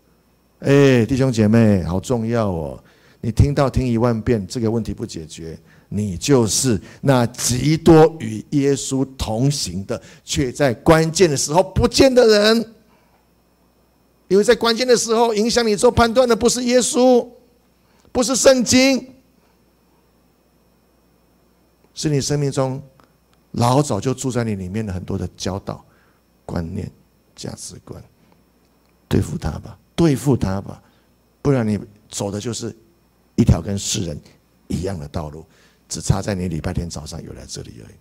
[0.58, 2.84] 哎，弟兄姐妹，好重要哦！
[3.22, 5.56] 你听到听一万遍，这个问题不解决，
[5.88, 12.74] 你就是那极多与耶稣同行的，却在关键的时候不见的人。
[14.26, 17.28] 因为在关键的时候，影响你做判断的不是耶稣，
[18.10, 19.08] 不是圣经。
[21.94, 22.82] 是你生命中
[23.52, 25.84] 老早就住在你里面的很多的教导、
[26.44, 26.90] 观念、
[27.36, 28.02] 价值观，
[29.06, 30.82] 对付他吧，对付他吧，
[31.40, 32.74] 不然你走的就是
[33.36, 34.18] 一条跟世人
[34.68, 35.44] 一样的道路，
[35.88, 37.94] 只差在你礼拜天早上有来这里而已。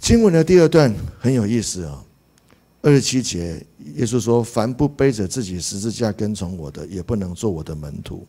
[0.00, 2.04] 经文的第二段很有意思啊，
[2.82, 3.64] 二十七节，
[3.96, 8.26] 耶稣说：“凡不背着自己十字架跟从我的，也不能做我的门徒。”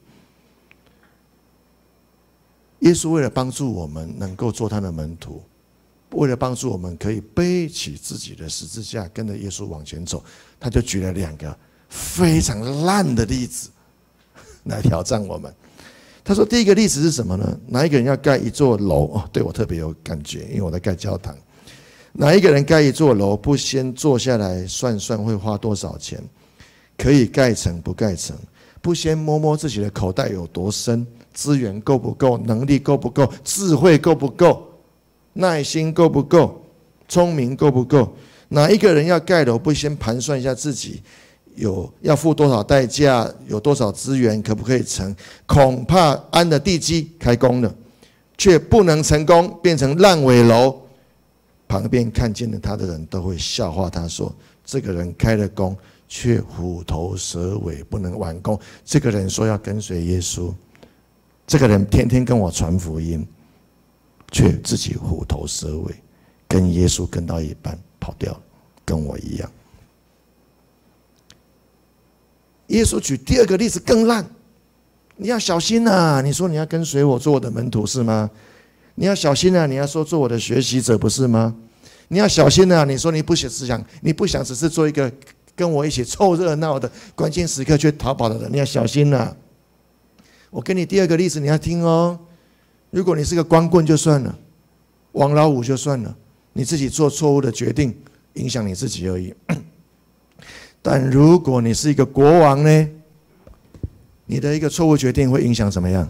[2.79, 5.43] 耶稣为了帮助我们能够做他的门徒，
[6.11, 10.23] 为了帮助我们可以背起自己的十字架，跟着耶稣往前走，
[10.59, 11.55] 他就举了两个
[11.89, 13.69] 非常烂的例子
[14.69, 15.53] 来挑战我们。
[16.23, 17.59] 他说：“第一个例子是什么呢？
[17.67, 19.05] 哪一个人要盖一座楼？
[19.13, 21.35] 哦，对我特别有感觉，因为我在盖教堂。
[22.13, 26.21] 哪一个人盖一座楼，不先坐下来算算会花多少钱，
[26.97, 28.35] 可以盖成不盖成？
[28.81, 32.37] 不先摸摸自己的口袋有多深？”资源够不够？
[32.39, 33.31] 能力够不够？
[33.43, 34.67] 智慧够不够？
[35.33, 36.61] 耐心够不够？
[37.07, 38.13] 聪明够不够？
[38.49, 41.01] 哪一个人要盖楼，不先盘算一下自己
[41.55, 45.15] 有要付多少代价，有多少资源，可不可以成？
[45.45, 47.75] 恐怕安的地基开工了，
[48.37, 50.81] 却不能成功，变成烂尾楼。
[51.67, 54.35] 旁边看见了他的人都会笑话他说
[54.65, 60.51] ：“这个人开了工，却虎头蛇尾，不能完工。”这个人说要跟随耶稣。
[61.45, 63.23] 这个人天天跟我传福音，
[64.31, 65.93] 却自己虎头蛇尾，
[66.47, 68.41] 跟耶稣跟到一半跑掉了，
[68.83, 69.51] 跟我一样。
[72.69, 74.25] 耶稣举第二个例子更烂，
[75.17, 76.21] 你要小心呐、啊！
[76.21, 78.29] 你说你要跟随我做我的门徒是吗？
[78.95, 79.65] 你要小心呐、啊！
[79.65, 81.55] 你要说做我的学习者不是吗？
[82.09, 82.85] 你要小心呐、啊！
[82.85, 85.11] 你说你不想只想你不想只是做一个
[85.55, 89.35] 跟我一起凑热闹的，关键时刻却逃跑的人，你要小心呐、啊！
[90.51, 92.19] 我给你第二个例子，你要听哦。
[92.91, 94.37] 如果你是个光棍就算了，
[95.11, 96.15] 王老五就算了，
[96.53, 97.95] 你自己做错误的决定，
[98.33, 99.33] 影响你自己而已。
[100.81, 102.89] 但如果你是一个国王呢？
[104.25, 106.07] 你的一个错误决定会影响怎么样？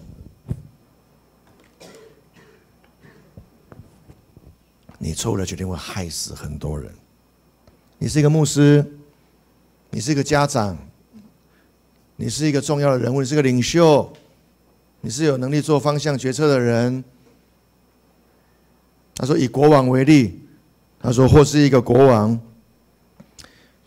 [4.98, 6.94] 你错误的决定会害死很多人。
[7.98, 8.86] 你是一个牧师，
[9.90, 10.78] 你是一个家长，
[12.18, 14.12] 你是一个重要的人物，你是个领袖，
[15.00, 17.04] 你是有能力做方向决策的人。
[19.16, 20.42] 他说：“以国王为例，
[21.00, 22.40] 他说或是一个国王。”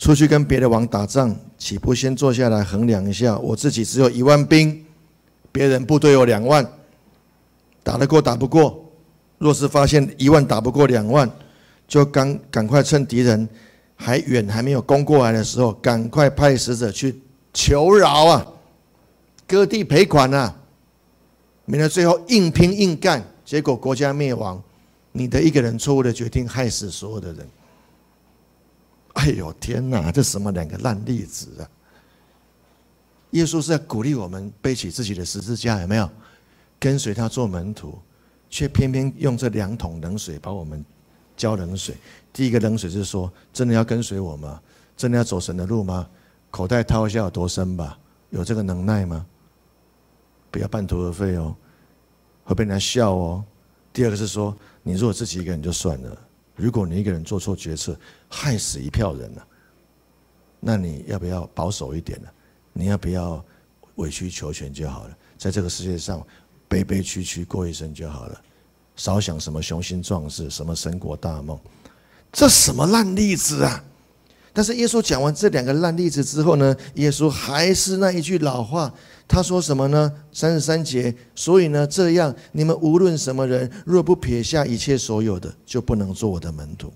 [0.03, 3.39] 出去跟别的王打仗，岂不先坐下来衡量一下？
[3.39, 4.85] 我自己只有一万兵，
[5.53, 6.69] 别人部队有两万，
[7.85, 8.85] 打得过打不过？
[9.39, 11.31] 若是发现一万打不过两万，
[11.87, 13.49] 就赶赶快趁敌人
[13.95, 17.23] 还远还没有攻过来的时候，赶快派使者去
[17.55, 18.45] 求饶啊，
[19.47, 20.53] 割地赔款啊，
[21.65, 24.61] 免得最后硬拼硬干，结果国家灭亡。
[25.13, 27.47] 你的一个人错误的决定，害死所有的人。
[29.15, 31.69] 哎呦天哪，这什么两个烂例子啊！
[33.31, 36.09] 耶稣是在鼓励我们背起自己的十字架，有没有？
[36.79, 37.99] 跟随他做门徒，
[38.51, 40.85] 却偏偏用这两桶冷水把我们
[41.37, 41.95] 浇冷水。
[42.33, 44.61] 第一个冷水是说：真的要跟随我吗？
[44.97, 46.09] 真的要走神的路吗？
[46.51, 47.99] 口袋掏一下有多深吧？
[48.31, 49.25] 有这个能耐吗？
[50.51, 51.55] 不要半途而废哦，
[52.45, 53.45] 会被人家笑哦。
[53.93, 56.19] 第二个是说：你如果自己一个人就算了。
[56.55, 59.47] 如果你一个人做错决策，害死一票人了，
[60.61, 62.29] 那你要不要保守一点呢？
[62.73, 63.45] 你要不要
[63.97, 65.17] 委曲求全就好了？
[65.39, 66.25] 在这个世界上
[66.69, 68.43] 悲悲屈屈过一生就好了，
[68.97, 71.59] 少想什么雄心壮志，什么神国大梦，
[72.31, 73.85] 这什么烂例子啊！
[74.53, 78.93] 但是耶稣讲完这两个烂例子之后呢，耶稣还是那一句老话。
[79.27, 80.13] 他说什么呢？
[80.31, 86.93] 三十三节，所以呢，这样你们无论什么人，若不撇下一切所有的，就不能做我的门徒。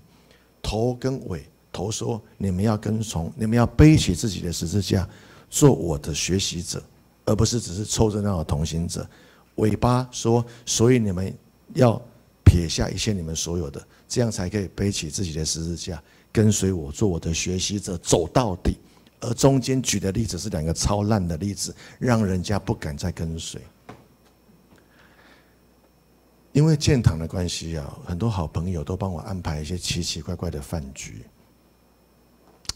[0.61, 5.07] 头跟尾，头说你们要跟从，你们要背起自己的十字架，
[5.49, 6.83] 做我的学习者，
[7.25, 9.07] 而不是只是凑热闹的同行者。
[9.55, 11.33] 尾巴说，所以你们
[11.73, 11.99] 要
[12.43, 15.99] 撇下一切你们所有的，这样才可以背起自己的十字架，
[16.37, 18.77] 跟随我，做我的学习者，走到底。
[19.19, 23.59] 而中间举的例子是两个超烂的例子，让人家不敢再跟随。
[26.51, 31.25] 因为建堂的关系啊，很多好朋友都帮我安排一些奇奇怪怪的饭局。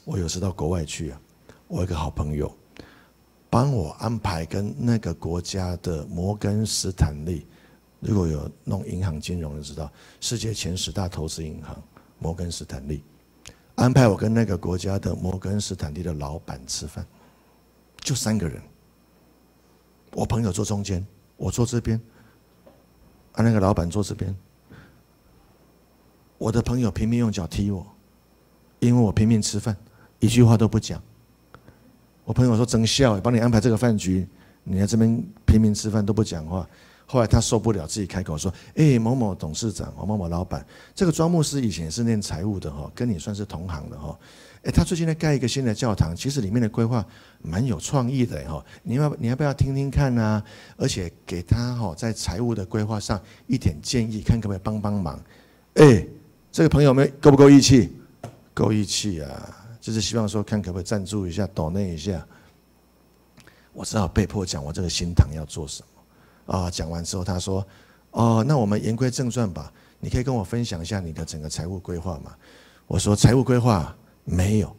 [0.06, 1.21] 我有时到国外去啊，
[1.67, 2.52] 我一个好朋友
[3.47, 7.45] 帮我安排跟那个国家的摩根斯坦利，
[8.00, 11.80] 如果有弄银行金融的知道，世界前十大投资银行
[12.17, 13.04] 摩根斯坦利。
[13.82, 17.04] 安排我跟那个国家的摩根斯坦利的老板吃饭，
[18.02, 18.62] 就三个人。
[20.13, 21.04] 我朋友坐中间，
[21.36, 22.00] 我坐这边，
[23.32, 24.36] 啊，那个老板坐这边。
[26.38, 27.84] 我的朋友拼命用脚踢我，
[28.78, 29.76] 因为我拼命吃饭，
[30.20, 31.02] 一句话都不讲。
[32.24, 34.28] 我朋友说：“真笑，帮你安排这个饭局，
[34.63, 36.70] 你在这边拼命吃饭都不讲话。”
[37.12, 44.17] 后来他受不了，自己开口说：“哎，某某董事长，某某某老板，这个庄牧师以前是念财务的哈，跟你算是同行的哈。
[44.63, 47.06] 哎，他最近在盖一个新的教堂，其实里面的规划
[47.41, 48.63] 蛮有创意的哈。
[48.84, 50.41] 你要你要不要听听看呢？
[50.78, 55.21] 而且给他哈在财务的规划上一点建议，看可不可以帮帮忙。
[55.74, 56.08] 哎，
[56.50, 57.91] 这个朋友们够不够义气？
[58.54, 59.67] 够义气啊！
[59.82, 62.26] 就是希望说看可不可以赞助一下，抖内一下。
[63.74, 65.88] 我只好被迫讲我这个新堂要做什么。”
[66.52, 67.66] 啊，讲完之后，他说
[68.12, 69.72] ：“哦，那我们言归正传吧。
[70.02, 72.36] 你可以跟我分享一下你的整个财务规划吗？”
[72.88, 74.76] 我说：“财务规划没有。”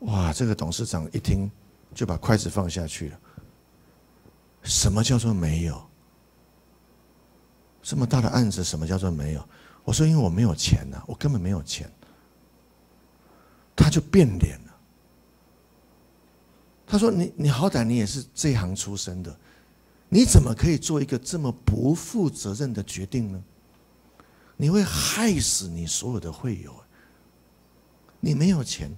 [0.00, 1.50] 哇，这个董事长一听
[1.94, 3.20] 就把筷子放下去了。
[4.62, 5.78] 什么叫做没有？
[7.82, 9.46] 这么大的案子，什么叫做没有？
[9.84, 11.86] 我说：“因为我没有钱呐，我根本没有钱。”
[13.76, 14.74] 他就变脸了。
[16.86, 19.38] 他说：“你你好歹你也是这行出身的。”
[20.08, 23.42] 你怎么可以做一个这么不负责任的决定呢？
[24.56, 26.74] 你会害死你所有的会友。
[28.20, 28.90] 你没有钱，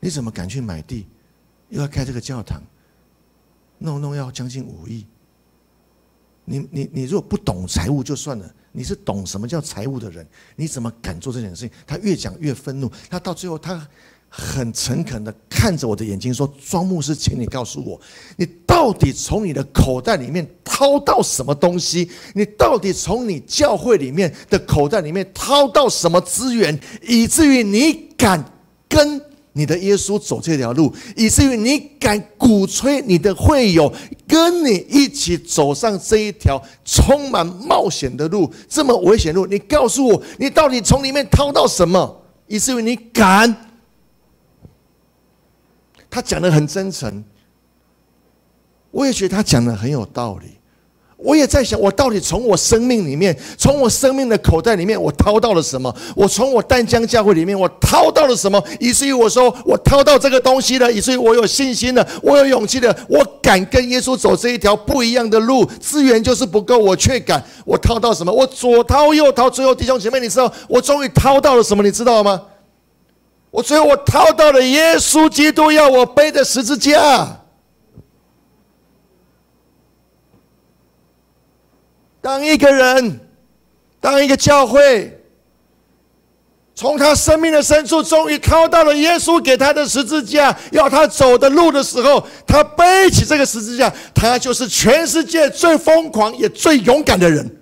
[0.00, 1.06] 你怎么敢去买地，
[1.70, 2.62] 又要开这个教堂？
[3.78, 5.06] 弄弄要将近五亿。
[6.44, 11.70] 你你你如果不懂财务就算了，你是懂什么叫财务的人，你怎么敢做这件事情？
[11.86, 13.88] 他越讲越愤怒，他到最后他
[14.28, 18.00] 很诚恳的看着我的眼睛说：“庄牧师，请你告诉我，
[18.36, 22.10] 你到底从你的口袋里面掏到什么东西？
[22.34, 28.44] 你到底从你教会里面的口袋里面掏到什么资源，以至于你敢
[28.88, 29.20] 跟？”
[29.54, 33.92] 你的耶稣走这条路，以至于你敢鼓吹你的会友
[34.24, 43.67] 跟你一起走上这一条充满冒险的路，这么危险路，你告诉我，你到底从里面掏到什么，以至于你敢？
[46.10, 47.24] 他讲得很真诚，
[48.90, 50.58] 我也觉得他讲得很有道理。
[51.20, 55.92] 我也在想，我到底从我生命里面，从我生命的口袋里面，我掏到了什么？
[56.14, 58.62] 我从我淡江教会里面，我掏到了什么？
[58.78, 65.64] 以至于我说，我掏到这个东西了，以至于我有信心了，我有勇气了，我敢跟耶稣走这一条不一样的路。
[65.80, 67.44] 资源就是不够，我却敢。
[67.64, 68.32] 我掏到什么？
[68.32, 71.82] 我左掏右掏，最后弟兄姐妹，你知道我终于掏到了什么？
[71.82, 72.40] 你知道吗？
[73.50, 77.36] 我最后我掏到了耶稣基督要我背的十字架。
[82.20, 83.20] 当一个人，
[84.00, 85.18] 当一个教会，
[86.74, 97.56] 从他生命的深处，终于靠到了耶稣给他的十字架，要他走的路的时候，他背起这个十字架，他就是全世界最疯狂也最勇敢的人。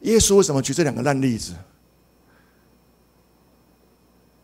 [0.00, 1.52] 耶稣为什么举这两个烂例子？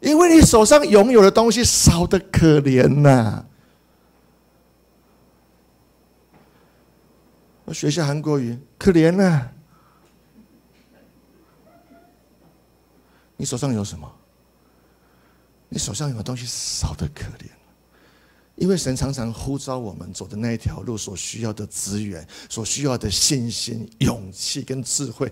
[0.01, 3.44] 因为你手上拥有的东西少得可怜呐。
[7.64, 9.53] 我学一下韩国语，可怜啊！
[13.36, 14.11] 你手上有什么？
[15.68, 17.51] 你手上有的东西少得可怜，
[18.55, 25.30] 因为神常常呼召我们走的那一条路所需要的资源、所需要的信心、勇气跟智慧，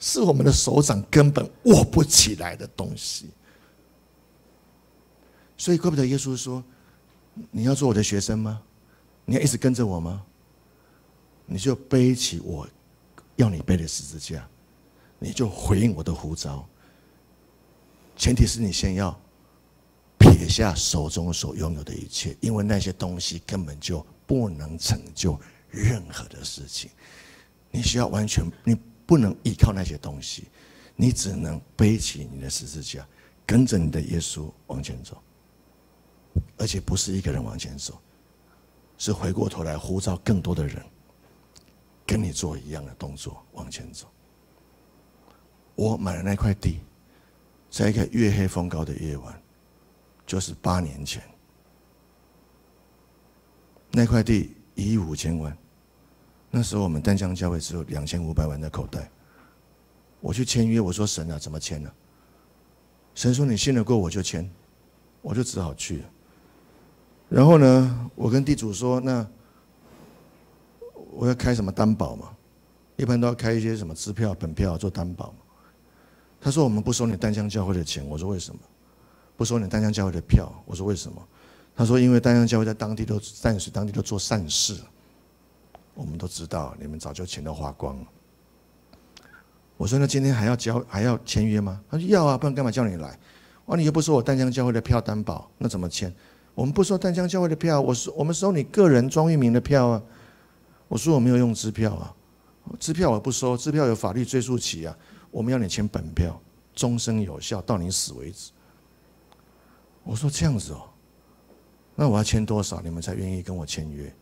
[0.00, 3.30] 是我们的手掌根本握不起来的东西。
[5.56, 6.62] 所以怪不得耶稣说
[7.50, 8.60] ：“你要做我的学生吗？
[9.24, 10.24] 你要一直跟着我吗？”
[11.44, 12.66] 你就背起我
[13.36, 14.48] 要你背的十字架，
[15.18, 16.66] 你就回应我的呼召。
[18.16, 19.18] 前提是你先要
[20.18, 25.38] 撇下手中所拥有的一切，因为那些东西根本就不能成就
[25.68, 26.90] 任何的事情。
[27.70, 30.44] 你需要完全，你不能依靠那些东西，
[30.94, 33.06] 你只能背起你的十字架，
[33.44, 35.20] 跟着你的耶稣往前走，
[36.58, 38.00] 而且不是一个人往前走，
[38.98, 40.82] 是回过头来呼召更多的人。
[42.04, 44.06] 跟你做一样的动作往前走。
[45.76, 46.80] 我买了那块地，
[47.70, 49.42] 在一个月黑风高的夜晚，
[50.26, 51.22] 就是八年前。
[53.92, 55.56] 那块地一亿五千万，
[56.50, 59.08] 那时候我们淡江教会只有两千五百万的口袋。
[60.20, 61.90] 我去签约，我说神啊，怎么签呢？
[63.14, 64.50] 神说你信得过我就签，
[65.22, 66.10] 我就只好去了。
[67.32, 69.26] 然后呢，我跟地主说那。
[71.14, 72.30] 我要开什么担保嘛？
[72.96, 75.32] 一般都要开一些什么支票、本票做担保。
[76.40, 78.58] 他说：“我们不收你淡江教会的钱。”我说：“为什么？
[79.36, 81.22] 不收你淡江教会的票？”我说：“为什么？”
[81.76, 84.74] 他说：“因为淡江教会在当地都暂时当地都做善事，
[85.92, 88.06] 我们都知道，你们早就钱都花光了。”
[89.76, 93.18] 我说：“那今天还要交还要签约吗？”他说：“要啊，不然干嘛叫你来？
[93.66, 96.12] 哦，你又不收我淡江教会的票担保，那怎么签？
[96.54, 100.02] 我们不收淡江教会的票，我收我们收你个人庄玉明的票啊。”
[100.88, 102.14] 我说我没有用支票啊，
[102.78, 104.94] 支票我不收，支票有法律追溯期啊。
[105.30, 106.38] 我们要你签本票，
[106.74, 108.50] 终身有效，到你死为止。
[110.04, 110.82] 我说这样子哦，
[111.94, 114.14] 那我要签多少，你们才愿意跟我签约？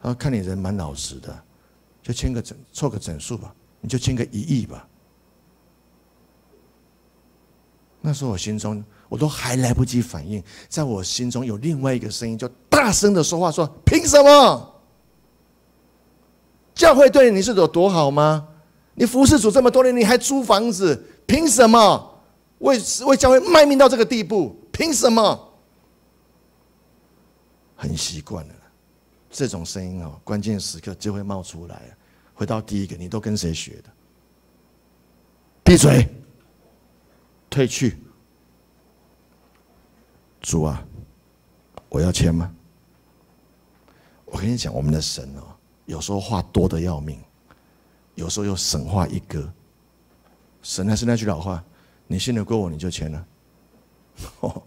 [0.00, 1.42] 他说看你人蛮老实的，
[2.00, 4.88] 就签个整凑个整数吧，你就签个一亿吧。
[8.06, 14.80] 那时候我心中我都还来不及反应，在我心中有另外一个声音，就大声的说话说：凭什么？
[16.72, 18.46] 教会对你是有多好吗？
[18.94, 22.22] 你服侍主这么多年，你还租房子，凭什么
[22.58, 24.56] 为为教会卖命到这个地步？
[24.70, 25.52] 凭什么？
[27.74, 28.54] 很习惯了，
[29.32, 31.82] 这种声音哦，关键时刻就会冒出来。
[32.34, 33.90] 回到第一个，你都跟谁学的？
[35.64, 36.06] 闭嘴，
[37.56, 37.96] 退去。
[40.42, 40.86] 主啊，
[41.88, 42.54] 我要签吗？
[44.26, 45.42] 我跟你讲，我们的神哦。
[45.86, 47.18] 有时候话多的要命，
[48.14, 49.50] 有时候又神话一个。
[50.60, 51.64] 神还是那句老话，
[52.06, 53.26] 你信得过我，你就签了。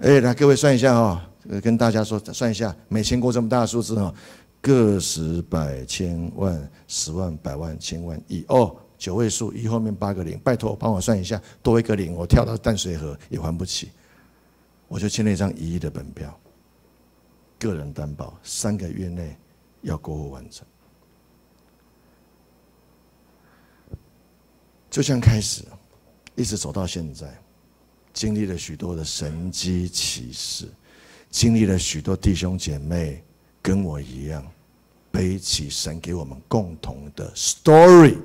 [0.00, 1.30] 哎，来各位算一下哈，
[1.62, 4.14] 跟大家说，算一下，没签过这么大的数字哈，
[4.60, 13.90] 个十百千万十万百万千万亿哦，九位数，一后面八个零，拜托帮我算一下，多一个零，我跳到淡水河也还不起，
[14.88, 16.38] 我就签了一张一亿的本票，
[17.58, 19.34] 个人担保，三个月内
[19.80, 20.66] 要过户完成。
[24.90, 25.64] 就像开始，
[26.34, 27.26] 一直走到现在，
[28.12, 30.68] 经历了许多的神迹奇事，
[31.30, 33.24] 经历了许多弟兄姐妹
[33.62, 34.46] 跟我一样，
[35.10, 38.18] 背起神给我们共同的 story，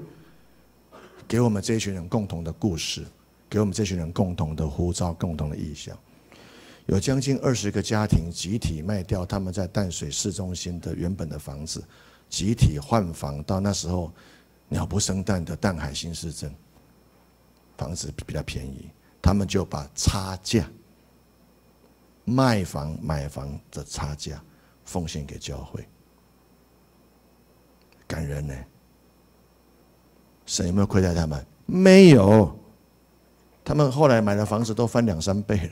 [1.28, 3.06] 给我们这群人共同的故事，
[3.50, 5.98] 给我们这群人共同的呼召、共同的意向。
[6.86, 11.84] 有将近二十个家庭集体卖掉他们在淡水市中心的原本的房子，
[12.30, 14.12] 集体换房到那时候。
[14.68, 16.52] 鸟不生蛋的淡海新市镇，
[17.78, 18.90] 房子比较便宜，
[19.22, 20.68] 他们就把差价
[22.24, 24.44] 卖房买房的差价
[24.84, 25.88] 奉献给教会，
[28.08, 28.56] 感人呢。
[30.46, 31.46] 神有没有亏待他们？
[31.66, 32.58] 没有，
[33.64, 35.72] 他们后来买的房子都翻两三倍了，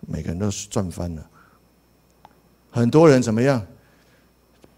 [0.00, 1.30] 每个人都赚翻了。
[2.70, 3.64] 很多人怎么样？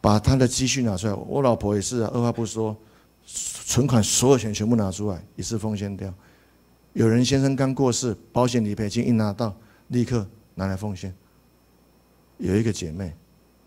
[0.01, 2.77] 把他的积蓄拿出来，我老婆也是啊，二话不说。
[3.23, 6.13] 存款所有钱全部拿出来，一次奉献掉。
[6.95, 9.55] 有人先生刚过世，保险理赔金一拿到，
[9.89, 11.15] 立刻拿来奉献。
[12.39, 13.15] 有一个姐妹，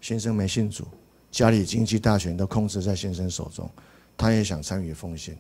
[0.02, 0.86] 先生没信主，
[1.32, 3.70] 家里经济大权都控制在先生手中，
[4.18, 5.38] 她也想参与奉献，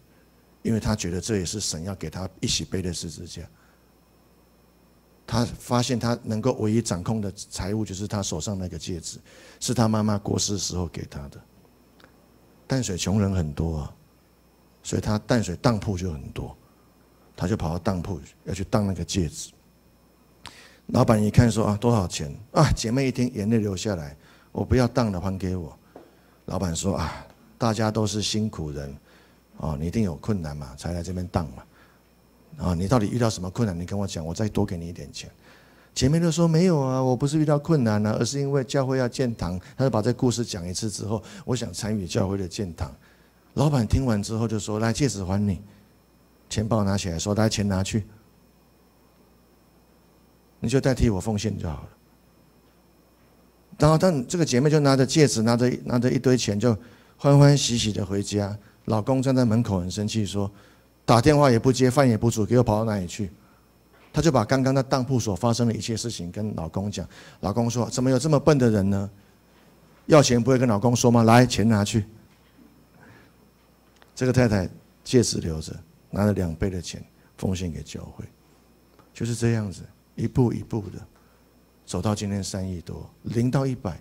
[0.63, 3.43] 因为他觉得这也是神要给他一起背的十字架。
[5.27, 9.19] 他发现他能够唯一掌控的财物就是他手上那个戒指，
[9.59, 11.39] 是他妈妈过世时候给他的。
[12.65, 13.95] 淡水穷人很多啊。
[14.85, 16.53] 所以他淡水当铺就很多，
[17.37, 19.49] 他就跑到当铺要去当那个戒指。
[20.87, 22.69] 老板一看说啊，多少钱啊？
[22.75, 24.13] 姐妹一听眼泪流下来，
[24.51, 25.73] 我不要当了，还给我。
[26.47, 27.25] 老板说啊，
[27.57, 28.93] 大家都是辛苦人，
[29.57, 31.63] 哦，你一定有困难嘛，才来这边当嘛。
[32.57, 33.79] 啊，你到底遇到什么困难？
[33.79, 35.29] 你跟我讲，我再多给你一点钱。
[35.93, 39.59] 姐妹就说没有啊，我不是遇到困难啊，而是因为教会要建堂。
[39.77, 42.91] 他就把这故事讲一次之后，我想参与教会的建堂。
[43.53, 45.61] 老板听完之后就说：“来，戒指还你，
[46.49, 48.03] 钱包拿起来，说来，钱拿去，
[50.59, 51.89] 你就代替我奉献就好了。”
[53.77, 56.75] 然后，但这个姐妹就拿着戒指，拿着拿着一堆钱，就
[57.17, 58.57] 欢欢喜喜的回家。
[58.85, 60.51] 老公站在门口很生气，说
[61.05, 63.31] ：“打电话也不接，饭也不煮，给我跑到哪里去？”
[64.11, 67.07] 她就把刚刚在当铺所发生的一切事情跟老公讲。
[67.39, 69.09] 老公说：“怎么有这么笨的人呢？
[70.05, 71.23] 要钱不会跟老公说吗？
[71.23, 72.05] 来，钱拿去。”
[74.13, 74.69] 这个太太
[75.03, 75.73] 戒指留着，
[76.11, 77.03] 拿了两倍的钱
[77.37, 78.23] 奉献给教会，
[79.13, 79.81] 就是这样子，
[80.15, 80.99] 一步一步的
[81.85, 83.99] 走到今天三亿多，零到一百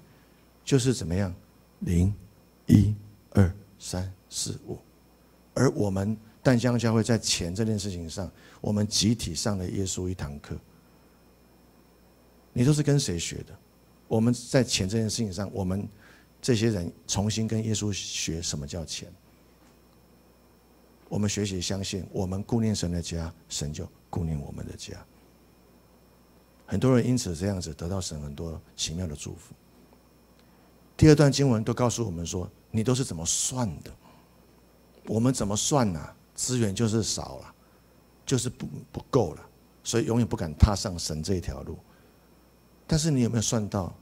[0.65, 1.35] 就是怎么样，
[1.79, 2.13] 零、
[2.67, 2.95] 一、
[3.31, 4.79] 二、三、事物，
[5.53, 8.31] 而我们淡江教会在钱这件事情上，
[8.63, 10.57] 我们集体上了耶稣一堂课。
[12.55, 13.55] 你都是跟谁学的？
[14.09, 15.87] 我们在钱这件事情上，我们
[16.41, 19.13] 这些人重新跟耶稣学什么叫钱。
[21.11, 24.97] 我们学习相信，我们顾念神的家，神就顾念我们的家。
[26.65, 29.55] 很多人因此这样子得到神很多奇妙的祝福。
[30.97, 33.91] 第二段经文都告诉我们说，你都是怎么算的？
[35.07, 36.01] 我们怎么算呢？
[36.35, 37.55] 资源就是少了，
[38.25, 39.43] 就是不不够了，
[39.85, 41.79] 所以永远不敢踏上神这一条路。
[42.87, 43.93] 但是你有没有算到？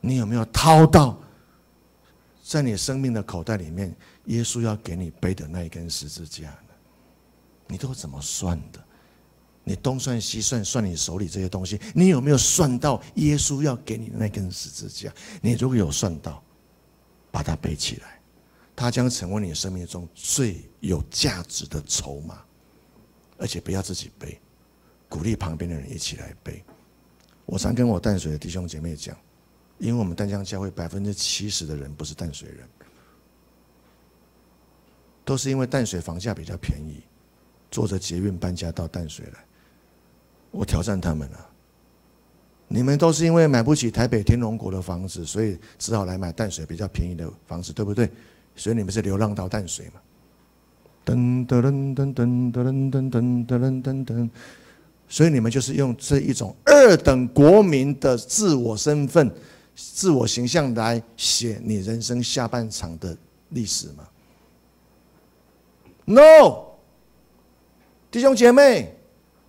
[0.00, 1.18] 你有没有掏到？
[2.42, 3.94] 在你生命的口袋里面，
[4.26, 6.74] 耶稣要给你背的那一根十字架呢？
[7.66, 8.78] 你都怎么算的？
[9.64, 15.10] 你东算西算，算你手里这些东西，你有没有算到耶稣要给你的那根十字架？
[15.40, 16.42] 你如果有算到，
[17.30, 18.13] 把它背起来，
[18.76, 22.42] 它将成为你生命中最有价值的筹码。
[23.36, 24.40] 而且不要自己背，
[25.08, 26.62] 鼓励旁边的人一起来背。
[27.44, 29.16] 我常跟我淡水的弟兄姐妹讲。
[29.78, 32.68] 因为我们淡江教会百分之七十的人不是淡水人，
[35.24, 37.02] 都是因为淡水房价比较便宜，
[37.72, 39.44] 坐着捷运搬家到淡水来。
[40.52, 41.50] 我挑战他们了，
[42.68, 48.08] 你们都是因为买不起台北天龙国的房子，所以只好来买淡水比较便宜的房子，对不对？
[48.56, 50.00] 所以你们是流浪到淡水嘛？
[51.04, 51.60] 噔噔
[51.94, 53.10] 噔噔噔噔
[53.46, 54.30] 噔噔噔，
[55.06, 59.30] 所以你们就是用这一种二等国民的自我身份。
[59.76, 63.16] 自我形象来写你人生下半场的
[63.48, 64.08] 历史吗
[66.04, 66.66] ？No，
[68.10, 68.94] 弟兄姐妹，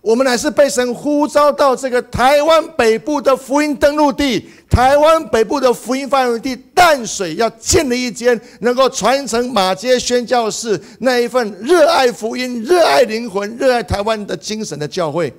[0.06, 15.34] 我们乃是被神呼召到这个台湾北部的福音登陆地，台湾北部的福音发源地淡水，要建立一间能够传承马街宣教士那一份热爱福音、热爱灵魂、热爱台湾的精神的教会。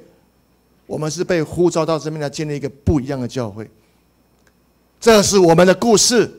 [0.85, 3.71] 我们是被呼召到这边来建立一个不一样的教会。
[4.99, 6.29] 这是我们的故事，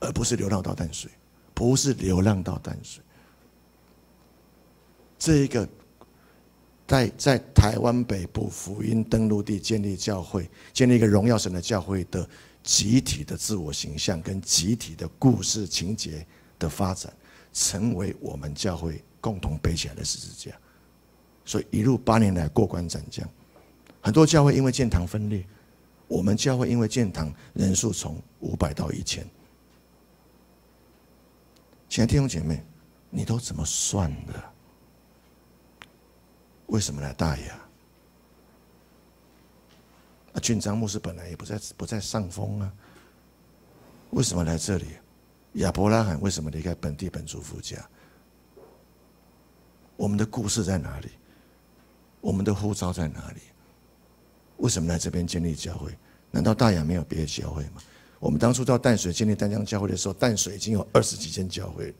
[0.00, 1.10] 而不是流浪到淡水，
[1.54, 3.02] 不是流浪到淡水。
[5.18, 5.66] 这一个。
[6.88, 12.26] 在在台湾北部福音登陆地建立教会，建立一个荣耀神的教会的
[12.62, 16.26] 集体的自我形象跟集体的故事情节
[16.58, 17.12] 的发展，
[17.52, 20.56] 成为我们教会共同背起来的十字架。
[21.44, 23.28] 所以一路八年来过关斩将，
[24.00, 25.44] 很多教会因为建堂分裂，
[26.06, 29.22] 我们教会因为建堂人数从五百到一千。
[31.90, 32.64] 亲爱的弟兄姐妹，
[33.10, 34.42] 你都怎么算的？
[36.68, 37.58] 为什么来大雅？
[40.32, 42.72] 啊，俊章牧师本来也不在不在上风啊。
[44.10, 44.86] 为什么来这里？
[45.54, 47.76] 亚伯拉罕为什么离开本地本族父家？
[49.96, 51.08] 我们的故事在哪里？
[52.20, 53.40] 我们的呼召在哪里？
[54.58, 55.96] 为什么来这边建立教会？
[56.30, 57.82] 难道大雅没有别的教会吗？
[58.20, 61.94] 我们当初到淡水建立淡江教会的时候，淡水已经有二十几间教会，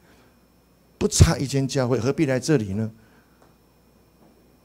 [0.99, 2.91] 不差一间教会，何必来这里呢？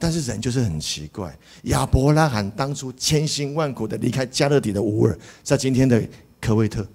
[0.04, 1.34] 但是人就是很奇怪，
[1.64, 6.04] 亚伯拉罕当初千辛万苦的离开加勒底的乌尔，在今天的
[6.42, 6.86] 科威特、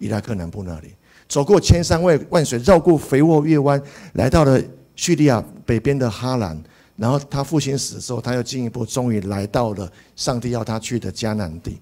[0.00, 0.92] 伊拉克南部那里，
[1.28, 3.80] 走过千山万万水，绕过肥沃月湾，
[4.14, 4.60] 来到了
[4.96, 6.60] 叙利亚北边的哈兰。
[6.96, 11.78] 然后他父亲死的时候，他又进一步，终于来到了上帝要他去的迦南地。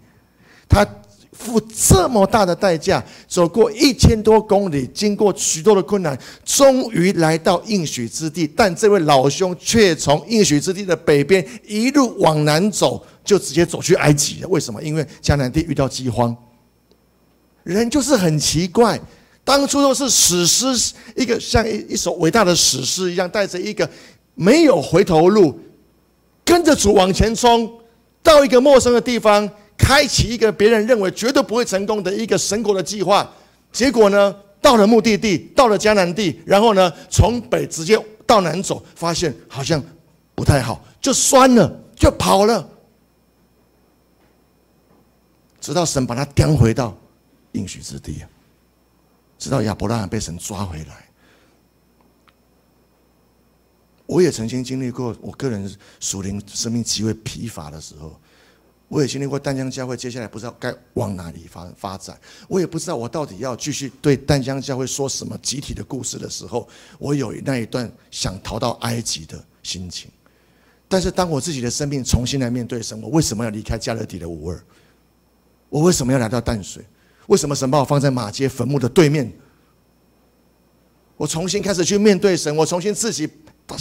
[0.68, 0.86] 他。
[1.33, 8.47] 付这么大的代价，走过一千多公里，经过许多的困难，终于来到应许之地。
[8.47, 14.49] 但这位老兄却从应许之地的北边一路往南走，就直接走去埃及了。
[14.49, 14.83] 为什么？
[14.83, 16.37] 因为迦南地遇到饥荒。
[17.64, 19.01] 人就是很奇怪，
[19.43, 23.89] 当初都是史诗，一个像一一首伟大的史诗一样，带着一个
[24.35, 25.59] 没有回头路，
[26.45, 27.72] 跟着主往前冲，
[28.22, 29.51] 到一个陌生的地方。
[29.83, 33.28] 开启一个别人认为绝对不会成功的一个神国的计划，
[33.72, 39.83] 结果呢，到了目的地，到了迦南地，然后呢，从北直接到南走，发现好像
[40.37, 42.70] 不太好，就酸了，就跑了，
[45.61, 46.97] 直到神把他叼回到
[47.51, 48.22] 应许之地，
[49.37, 51.09] 直到亚伯拉罕被神抓回来。
[54.07, 58.16] 我也曾经经历过，我个人属灵生命极为疲乏的时候。
[58.93, 62.14] 我也经历过淡江教会，接下来不知道该往哪里发发展。
[62.47, 66.68] 我也不知道我到底要继续对淡江教会说什么集体的故事的时候，
[66.99, 70.11] 我有那一段想逃到埃及的心情。
[70.88, 74.62] 但是当我自己的生命重新来面对神，我为什么要离开加勒底的乌尔？
[75.70, 76.84] 我为什么要来到淡水？
[77.28, 79.32] 为什么神把我放在马街坟墓的对面？
[81.16, 83.26] 我重新开始去面对神，我重新自己。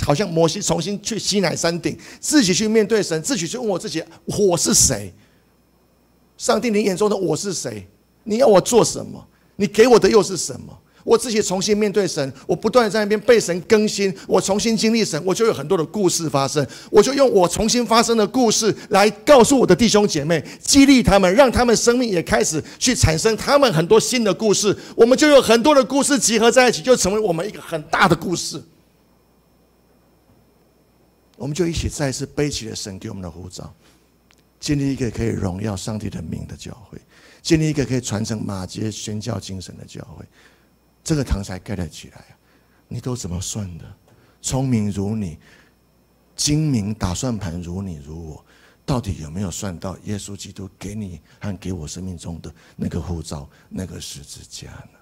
[0.04, 5.14] 好像摩西重新去西乃山顶，自己去面对神，自己去问我自己：我是谁？
[6.38, 7.88] 上帝，你眼中的我是谁？
[8.24, 9.26] 你要我做什么？
[9.56, 10.78] 你给我的又是什么？
[11.04, 16.66] 我自己重新面对神，我不断在那边被神更新，我重新经历神，我就有很多的故事发生。
[16.92, 24.76] 我就用我重新发生的故事来告诉我的弟兄姐妹，激励他们，让他们生命也开始去产生他们很多新的故事。
[24.96, 28.62] 我们就有很多的故事集合在一起，就成为我们一个很大的故事。
[31.42, 33.74] 我们就一起再次背起了神给我们的护照，
[34.60, 37.02] 建立一个可以荣耀上帝的名的教会，
[37.42, 40.24] 建立一个可以传承马偕宣教精神的教会，
[41.04, 42.24] 这个堂才盖得起来！
[42.88, 43.86] 你都怎么算的？
[44.40, 45.40] 聪明如你，
[46.36, 48.46] 精明打算盘如你如我，
[48.86, 55.00] 到底有没有算到耶稣基督给你和给我生命中的那个护照、那个十字架呢？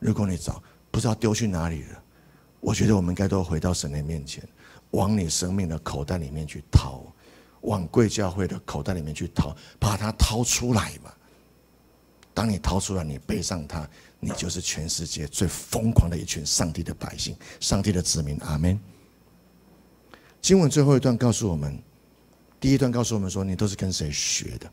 [0.00, 2.02] 如果你早不知道丢去哪里了，
[2.58, 4.42] 我觉得我们该都回到神的面前。
[4.94, 7.02] 往你生命的口袋里面去掏，
[7.62, 11.12] 往贵教会的口袋里面去掏，把它掏出来嘛。
[12.32, 13.88] 当你掏出来，你背上它，
[14.20, 18.38] 你就是全世界最疯狂的一群上帝的百姓，上帝的子民。
[18.38, 18.78] 阿门。
[20.40, 21.76] 经文最后一段告诉我们，
[22.60, 24.70] 第一段告诉我们说，你都是跟谁学的？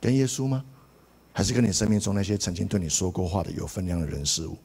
[0.00, 0.64] 跟耶稣吗？
[1.32, 4.56] 还是跟你生命中那些曾经对你说过话的有分量的人事物？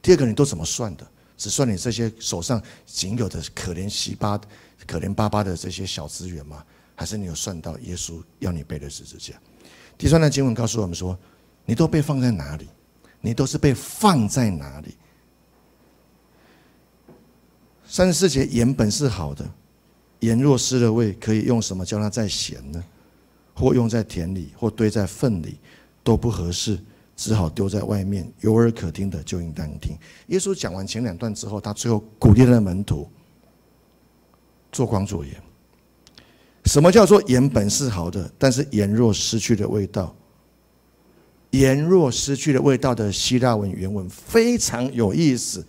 [0.00, 1.06] 第二个，你都怎么算的？
[1.38, 4.38] 只算你这些手上仅有的可怜稀巴、
[4.86, 6.62] 可怜巴巴的这些小资源吗？
[6.94, 9.34] 还是你有算到耶稣要你背的十字架？
[9.96, 11.16] 第三段经文告诉我们说，
[11.64, 12.68] 你都被放在哪里？
[13.20, 14.96] 你都是被放在哪里？
[17.86, 19.48] 三十四节，盐本是好的，
[20.20, 22.84] 盐若失了味，可以用什么叫它再咸呢？
[23.54, 25.58] 或用在田里，或堆在粪里，
[26.02, 26.78] 都不合适，
[27.18, 28.32] 只好丢在外面。
[28.40, 29.98] 有耳可听的就应当听。
[30.28, 33.06] 耶稣讲完前两段之后，他最后鼓励他的门徒
[34.70, 35.34] 做光做盐。
[36.64, 38.30] 什么叫做盐本是好的？
[38.38, 40.14] 但是盐若失去了味道，
[41.50, 45.66] 盐若失去了味道的希腊文原文非常有意思。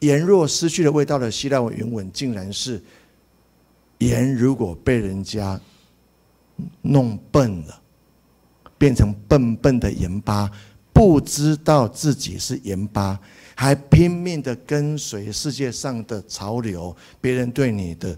[0.00, 2.82] 盐若失去了味道的希腊文原文，竟然是
[3.98, 5.58] 盐如果被人家
[6.82, 7.82] 弄笨了，
[8.78, 10.50] 变成笨笨的盐巴，
[10.92, 13.18] 不知道自己是盐巴，
[13.54, 18.16] 还拼命的跟随世界上的潮流，别人对你的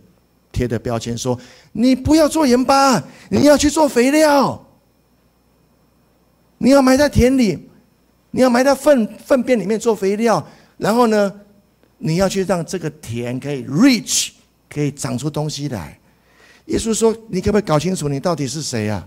[0.52, 1.38] 贴的标签说
[1.72, 4.66] ：“你不要做盐巴，你要去做肥料，
[6.58, 7.68] 你要埋在田里，
[8.30, 10.46] 你要埋在粪粪便里面做肥料，
[10.76, 11.32] 然后呢？”
[12.00, 14.28] 你要去让这个田可以 rich，
[14.72, 15.98] 可以长出东西来。
[16.66, 19.04] 耶稣说：“你可不可以搞清楚，你到底是谁呀？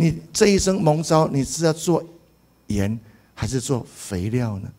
[0.00, 2.04] 你这一生蒙召，你是要做
[2.68, 2.96] 盐
[3.34, 4.70] 还是做肥料呢？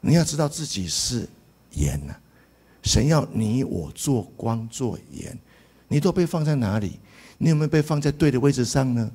[0.00, 1.28] 你要知道自己是
[1.74, 2.12] 盐呐。
[2.82, 5.38] 神要你我做光做盐，
[5.86, 6.98] 你都被放在哪里？
[7.38, 9.08] 你有没有被放在对的位置上呢？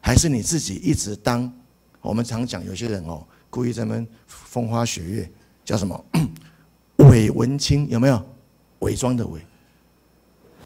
[0.00, 1.52] 还是你自己一直当？
[2.00, 5.30] 我们常讲有些人哦。”故意在那风花雪月，
[5.66, 6.02] 叫什么？
[7.10, 8.24] 伪文青有没有？
[8.78, 9.38] 伪装的伪。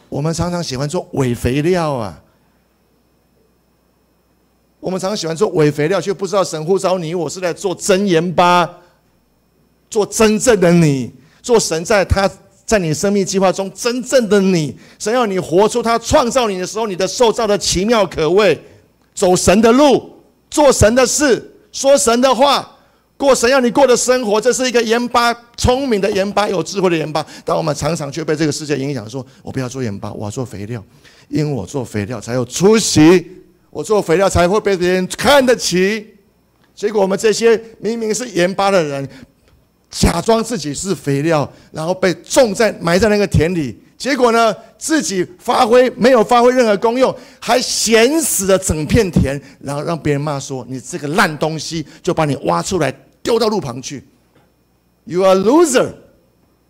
[0.09, 2.23] 我们常常喜欢做伪肥料啊。
[4.87, 8.71] 我们常常喜欢做伪肥料，却不知道神呼召你我是来做真盐巴，
[9.91, 11.11] 做真正的你，
[11.43, 12.31] 做神在他
[12.65, 14.79] 在你生命计划中真正的你。
[14.97, 18.57] 神要你活出他创造你的时候，你的受造的奇妙可畏，
[19.13, 20.09] 走神的路，
[20.49, 22.77] 做神的事，说神的话。
[23.17, 27.27] 过神要你过的生活，这是一个盐巴，聪明的盐巴，有智慧的盐巴。
[27.45, 30.81] 但我们常常却被这个世界影响，说我不要做盐巴，我要做肥料，
[31.29, 33.27] 因为我做肥料才有出息，
[33.77, 36.15] 我做肥料才会被别人看得起。
[36.75, 39.07] 结果我们这些明明是盐巴的人，
[39.91, 43.79] 假装自己是肥料，然后被种在埋在那个田里。
[43.99, 52.91] 结果呢，自己发挥没有发挥任何功用，还咸死了整片田，然后让别人骂说：“你这个烂东西！”就把你挖出来。
[53.23, 54.03] 丢到路旁去
[55.05, 55.93] ，You are loser，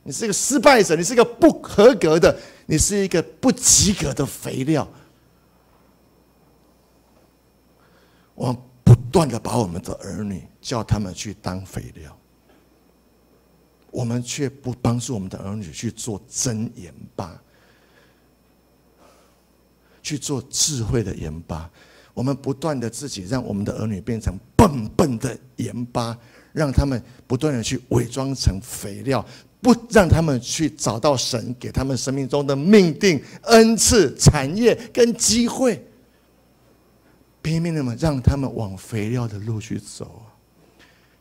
[0.02, 2.36] 你是一个失败者，你是一个不合格的，
[2.66, 4.88] 你是一个不及格的肥料。
[8.36, 12.16] 我们不断的把我们的儿女叫他们去当肥料，
[13.90, 17.42] 我们却不帮助我们的儿女去做真盐巴，
[20.00, 21.68] 去做智慧的盐巴。
[22.14, 26.16] 我们不断的自己让我们的儿女变成笨笨的盐巴。
[26.52, 29.22] 让他们不断的去伪装成肥料，
[29.60, 35.86] 不让他们去找到神给他们生命中的命定、恩赐、产业跟机会，
[37.46, 40.20] 拼命的嘛，让他们往肥料的路去走。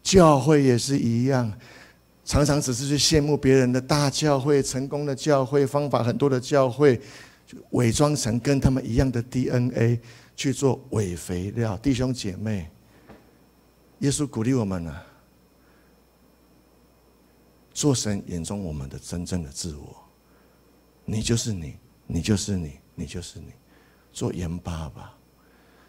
[0.02, 1.54] 教会也是一样，
[2.24, 7.00] 常常只是去羡慕别人的大教会、成功的教会、方法很多的教会，
[7.72, 10.00] 伪装成跟他们一样的 DNA
[10.36, 11.78] 去做伪肥料。
[11.78, 12.72] 弟兄姐妹，
[14.00, 14.96] 耶稣鼓励我们呢。
[17.72, 19.96] 做神眼中我们的真正的自我，
[21.04, 21.76] 你就是你，
[22.08, 23.48] 你就是你，你就是你，
[24.12, 25.15] 做盐巴吧。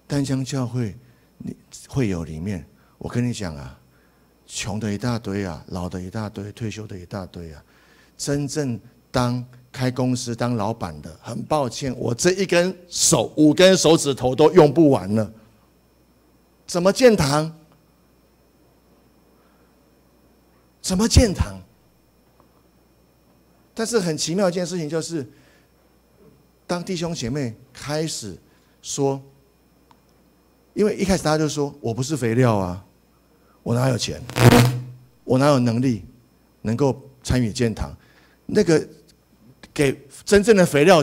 [0.07, 0.97] 淡江教会，
[1.39, 1.57] 你
[1.89, 2.65] 会有里面，
[2.99, 3.79] 我跟你讲啊，
[4.47, 7.63] 穷的一大堆啊，老的一大堆，退休的一大堆啊。
[8.17, 8.81] 真正
[9.11, 15.31] 当开公司当老板的，很抱歉，我这一根手五根手指头都用不完了，
[16.67, 17.53] 怎么建堂？
[20.81, 21.61] 怎么建堂？
[23.75, 25.29] 但是很奇妙一件事情就是，
[26.67, 28.39] 当弟兄姐妹开始
[28.81, 29.21] 说，
[30.77, 32.85] 因为一开始大家就说我不是肥料啊，
[33.63, 34.21] 我哪有钱，
[35.25, 36.05] 我哪有能力
[36.61, 37.91] 能够参与建堂，
[38.45, 38.87] 那个
[39.73, 41.03] 给真正的肥料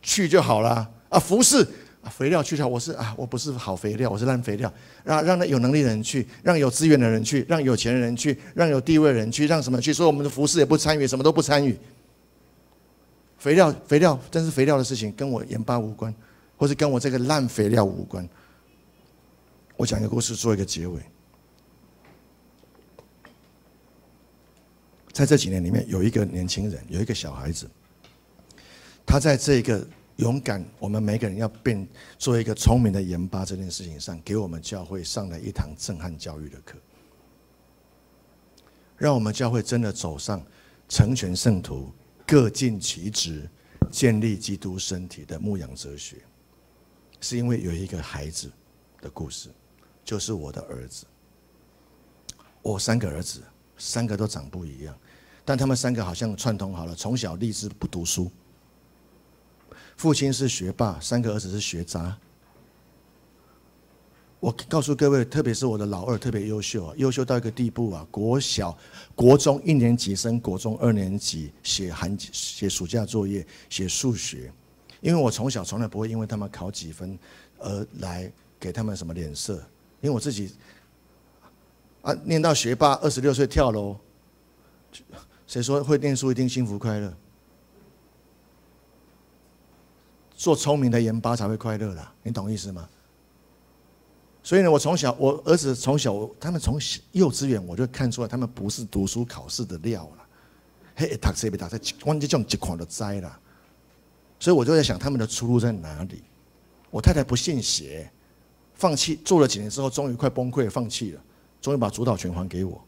[0.00, 1.64] 去就好了啊，服侍。
[2.08, 4.72] 肥料去掉，我是啊，我不是好肥料，我是烂肥料。
[5.02, 9.92] 让让那有能力的人去，让有资源的人去，让有钱的人去，让有地位的人去，让什么去？
[9.92, 11.76] 所以我们的服侍也不参与，什么都不参与。
[13.38, 16.14] 肥料，肥料，真是肥料的事情，跟我盐巴无关，
[16.56, 18.26] 或是跟我这个烂肥料无关。
[19.76, 21.00] 我讲一个故事，做一个结尾。
[25.12, 27.70] 在这几年里面，有一个年轻人，有一个小孩子，
[29.06, 29.86] 他在这个。
[30.16, 33.44] 勇敢，我们每个人要变做一个聪明的盐巴。
[33.44, 36.78] 这件事情上，给我们教会上了一堂震撼教育的课。
[38.96, 40.42] 让我们教会真的走上
[40.88, 41.92] 成全圣徒、
[42.26, 43.46] 各尽其职、
[43.90, 46.16] 建立基督身体的牧养哲学，
[47.20, 48.50] 是因为有一个孩子
[49.02, 49.50] 的故事，
[50.06, 51.04] 就是我的儿子。
[52.62, 53.42] 我三个儿子，
[53.76, 54.96] 三个都长不一样，
[55.44, 58.30] 但他们三个好像串通好了，从小立志不读书。
[59.96, 62.16] 父亲是学霸，三个儿子是学渣。
[64.38, 68.06] 我告诉各位，特别是我的老二特别优秀啊，优秀到一个地步啊！
[68.10, 68.76] 国小、
[69.14, 74.52] 国中一年级升国中二年级，写寒写暑假作业，写数学。
[75.00, 77.18] 因为我从小从来不会因为他们考几分
[77.58, 78.30] 而来
[78.60, 79.62] 给他们什么脸色，
[80.06, 80.54] 因为我自己
[82.02, 83.96] 啊，念到学霸，二十六岁跳楼，
[85.48, 87.12] 谁说会念书一定幸福快乐？
[90.36, 92.88] 做聪明的盐巴才会快乐啦，你懂意思吗？
[94.44, 96.78] 所以呢，我从小，我儿子从小，他们从
[97.10, 100.26] 幼稚园我就看出来，他们不是读书考试的料了。
[100.94, 103.40] 嘿，读书没读书，关键这种情况都栽了。
[104.38, 106.22] 所以我就在想，他们的出路在哪里？
[106.92, 108.08] 我太太不信邪，
[108.76, 111.20] 放弃做了几年之后，终于快崩溃，放弃了，
[111.60, 112.80] 终于把主导权还给我。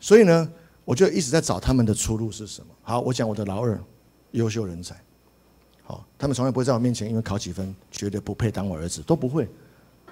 [0.00, 0.50] 所以呢，
[0.84, 2.68] 我就一直在找他们的出路是什么。
[2.82, 3.78] 好，我讲我的老二，
[4.30, 4.94] 优秀人才。
[5.82, 9.48] 好，他们从来不会在我面前因为考几分，绝对不配当我儿子，都不会。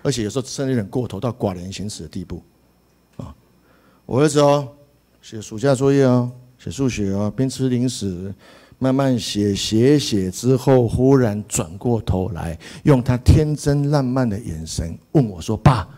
[0.02, 2.42] 而且有时候甚至有点过头到寡人行耻的地步，
[3.16, 3.32] 啊！
[4.04, 4.68] 我儿子哦，
[5.20, 6.28] 写暑假作业哦，
[6.58, 8.34] 写数学哦，边吃零食，
[8.82, 15.88] 慢慢写写写之后，忽然转过头来，用他天真烂漫的眼神问我说：“爸，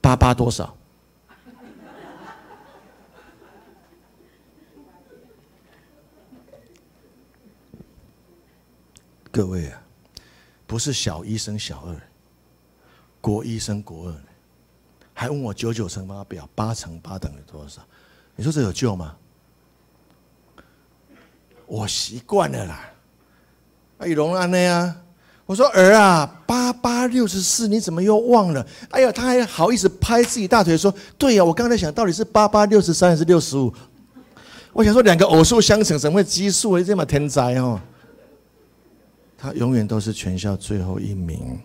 [0.00, 0.76] 八八多少？”
[9.30, 9.80] 各位啊，
[10.66, 11.96] 不是小一升小二。
[13.20, 14.14] 国一升国二，
[15.14, 17.80] 还问我九九乘法表八乘八等于多少？
[18.34, 19.16] 你说这有救吗？
[21.68, 22.80] 我习惯了啦。
[23.98, 24.96] 哎，龙安的呀，
[25.44, 28.66] 我说儿啊，八八六十四，你怎么又忘了？
[28.90, 33.72] 哎呀，他还好意思拍自己大腿说：“对呀，我刚才想到底是八八六十三还是六十五？”
[34.72, 36.78] 我想说两个偶数相乘怎么会奇数？
[36.78, 37.80] 你这么天才哦！
[39.36, 41.58] 他永远都是全校最后一名。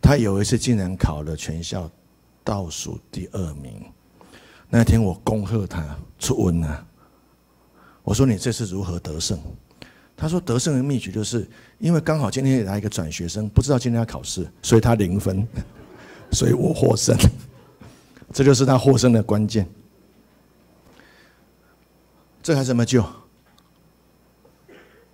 [0.00, 1.90] 他有一次竟然考了全校
[2.42, 3.82] 倒数第二名，
[4.68, 6.86] 那天我恭贺他出温了。
[8.04, 9.36] 我说，你这次如何得胜？
[10.16, 11.44] 他说得胜的秘诀就是
[11.78, 15.44] 因为刚好今天来一个转学生，不知道今天要考试，所以他零分，
[16.30, 17.16] 所以我获胜。
[18.32, 19.66] 这就是他获胜的关键。
[22.42, 23.04] 这个孩子怎么救？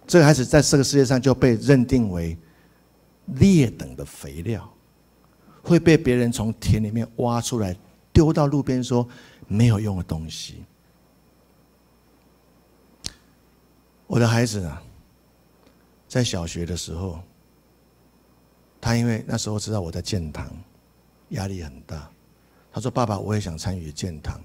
[0.07, 2.37] 这孩子在这个世界上就被认定为
[3.27, 4.69] 劣等的肥料。
[5.63, 7.77] 会被别人从田里面挖出来，
[8.13, 9.07] 丢到路边说
[9.47, 10.65] 没有用的东西。
[14.11, 14.83] 我的孩子啊，
[16.09, 17.21] 在小学的时候，
[18.81, 20.51] 他因为那时候知道我在建堂，
[21.29, 22.11] 压力很大。
[22.73, 24.41] 他说：“爸爸，我也想参与建堂，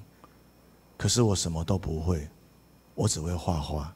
[0.96, 2.30] 可是我什么都不会，
[2.94, 3.92] 我只会画画。”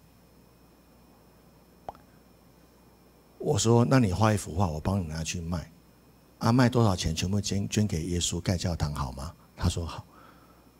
[3.37, 5.71] 我说：“那你画一幅画，我帮你拿去卖。”
[6.39, 7.13] 啊，卖多少钱？
[7.13, 9.31] 全部捐捐给耶稣盖教堂，好吗？
[9.55, 10.03] 他说好，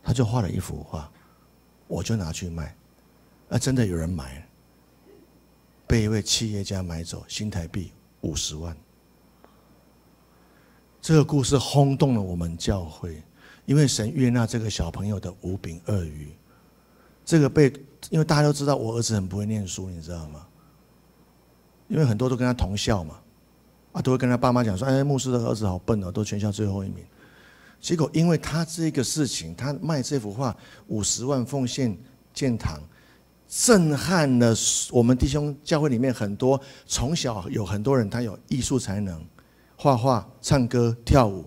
[0.01, 1.07] 他就画了一幅画，
[1.85, 2.75] 我就拿去卖。
[3.49, 4.45] 啊，真的有人买了，
[5.89, 8.77] 被一位企业家买走，新台币五十万。
[11.01, 13.23] 这个故事轰动了我们教会，
[13.65, 16.31] 因为神悦纳这个小朋友的五饼二鱼。
[17.25, 17.73] 这个被，
[18.11, 20.45] 因为大家都知道我儿子很不会念书，你知道吗？
[21.87, 23.19] 因为很多都跟他同校嘛。
[23.93, 27.03] 啊，都会跟他爸妈讲说：“哎，牧师的儿子好笨哦，都全校最后一名。”
[27.81, 31.97] 结果因为他这个事情，他卖这幅画五十万奉献
[32.31, 32.79] 建堂，
[33.49, 34.53] 震撼了
[34.91, 39.19] 我们弟兄教会里面很多从小有很多人，他有艺术才能，
[39.75, 41.43] 画画、唱歌、跳舞、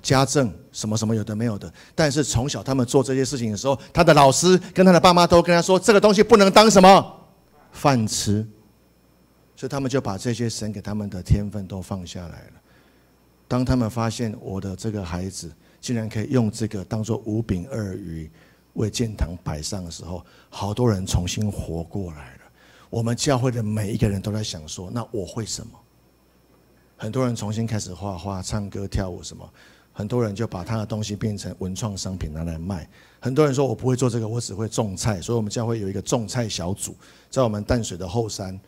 [0.00, 1.70] 家政什么什么有的没有的。
[1.96, 7.20] 但是从小他们做这些事情的时候，他的老师跟他的爸妈都跟他说：“这个东西不能当什么
[7.72, 8.46] 饭吃。”
[9.56, 12.52] 所以他们就把这些神给他们的天分都放下来了。
[13.48, 18.30] 当他们发现我的这个孩子竟然可以用这个当做五饼二鱼
[18.74, 22.40] 为建堂摆上的时候，好多人重新活过来了。
[22.90, 25.72] 我们教会的每一个人都在想说：那我会什么？
[26.96, 29.48] 很多人重新开始画画、唱歌、跳舞什么。
[29.94, 32.88] 很多人就把他的东西变成文创商品拿来卖。
[33.20, 35.20] 很多人说我不会做这个，我只会种菜。
[35.20, 36.96] 所以我们教会有一个种菜小组，
[37.28, 38.58] 在我们淡水的后山。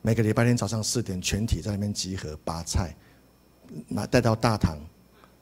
[0.00, 2.94] 每个礼拜天早上四点，全体在那边集合，拔菜，
[3.88, 4.78] 拿带到大堂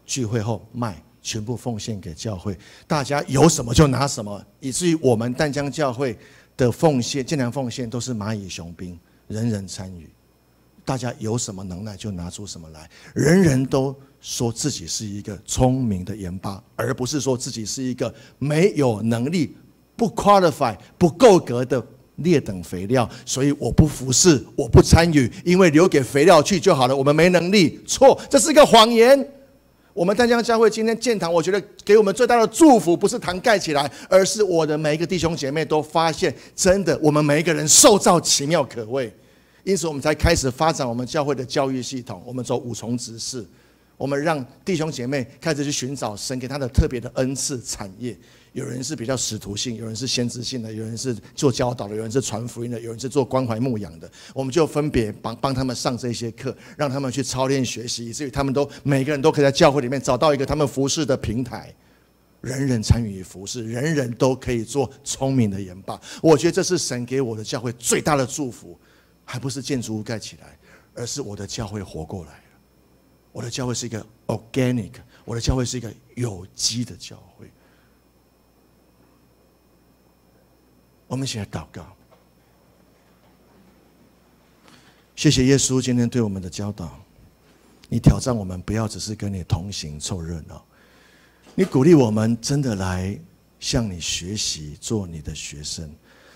[0.07, 2.57] 聚会后卖，全部奉献给教会，
[2.87, 6.17] 大家有什么就拿什么，以至于我们淡江教会
[6.57, 8.97] 的奉献、建粮奉献都是蚂蚁雄兵，
[9.27, 10.09] 人人参与，
[10.85, 19.57] 大家有什么能耐就拿出什么来，人人都说自己是一个聪明的盐巴，而不是说自己是一个没有能力、
[19.97, 29.29] 不 qualify、不够格的劣等肥料，所以我不服侍，我不参与，因为留给肥料去就好了，我们没能力，错，这是一个谎言。
[29.97, 39.11] 我们淡江教会今天建堂，我觉得给我们最大的祝福不是堂盖起来，而是我的每一个弟兄姐妹都发现，真的，我们每一个人受造奇妙可畏，
[39.65, 42.23] 因此我们才开始发展我们教会的教育系统。
[42.27, 43.43] 我们走五重职事，
[43.97, 48.15] 我们让弟兄姐妹开始去寻找神给他的特别的恩赐产业。
[48.57, 54.11] 有人是比较使徒性，有人是先知性的，有人是做教导的，有人是传福音的，有人是做关怀牧养的。
[54.33, 61.71] 我们就分别帮帮他们上这些课，让他们去操练学习，以至于他们都每个人都可以在教会里面找到一个他们服侍的平台，
[62.41, 66.01] 人人参与服侍，人人都可以做聪明的盐巴。
[66.23, 68.81] 我觉得这是神给我的教会最大的祝福，
[69.23, 70.59] 还不是建筑物盖起来，
[70.95, 72.43] 而是我的教会活过来了。
[73.33, 74.93] 我的教会是一个 organic，
[75.27, 77.47] 我的教会是一个有机的教会。
[81.07, 81.87] 我们一起来祷告，
[85.15, 86.99] 谢谢耶稣今天对我们的教导。
[87.89, 90.65] 你挑战我们，不要只是跟你同行凑热闹。
[91.55, 93.17] 你鼓励我们，真的来
[93.61, 95.89] 向你学习，做你的学生。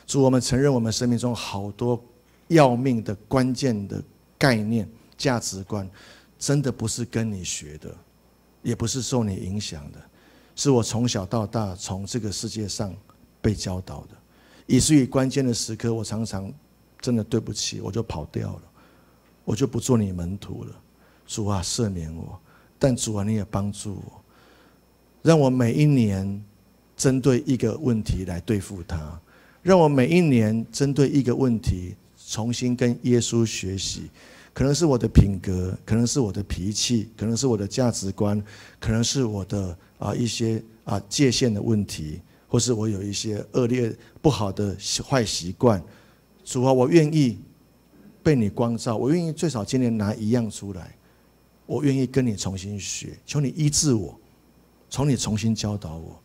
[0.06, 2.00] 主，我们承认我们生命中好多
[2.46, 4.00] 要命的关键的
[4.38, 5.90] 概念、价值观，
[6.38, 7.92] 真的不是跟你学的，
[8.62, 10.00] 也不是受你影响的，
[10.54, 12.94] 是我从小到大从这个世界上
[13.42, 14.19] 被教导的。
[14.70, 16.48] 以至于关键的时刻，我常常
[17.00, 18.62] 真的对不起，我就跑掉了，
[19.44, 20.70] 我就不做你门徒了。
[21.26, 22.38] 主啊，赦免我！
[22.78, 24.22] 但主啊，你也帮助我，
[25.22, 26.40] 让我每一年
[26.96, 29.20] 针对一个问题来对付他，
[29.60, 31.96] 让我每一年针对一个问题
[32.28, 34.08] 重新跟耶稣学习。
[34.54, 38.40] 可能是我的品格，可能是我的脾气，可能是我的价值观，
[38.78, 42.20] 可能是我的啊一些啊界限的问题。
[42.51, 44.76] 或是我有一些恶劣不好的
[45.09, 45.80] 坏习惯，
[46.42, 47.38] 主啊，我愿意
[48.24, 50.96] 被你光照，我愿意最少今年拿一样出来，
[51.64, 54.18] 我愿意跟你重新学，求你医治我，
[54.88, 56.20] 从你重新教导我，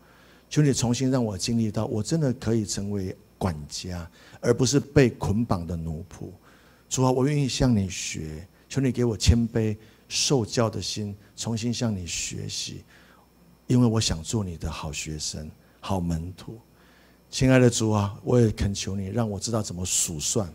[0.49, 4.09] 求你重新让我经历到，我真的可以成为管家，
[4.41, 6.29] 而不是被捆绑的奴仆。
[6.89, 12.83] 主啊，我愿意向你学，求你给我谦卑受教的心，重新向你学习，
[13.67, 15.47] 因为我想做你的好学生。
[15.87, 16.57] 好门徒，
[17.29, 20.51] 亲爱的主啊，我也恳求你，让我知道怎么数算，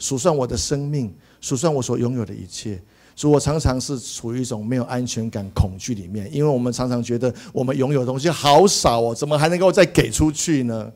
[0.00, 2.82] 数算我的生命，数算我所拥有的一切。
[3.14, 10.90] 主，我常常是处于一种没有安全感、恐惧里面，因为我们常常觉得我们拥有的东西好少哦，怎么还能够再给出去呢？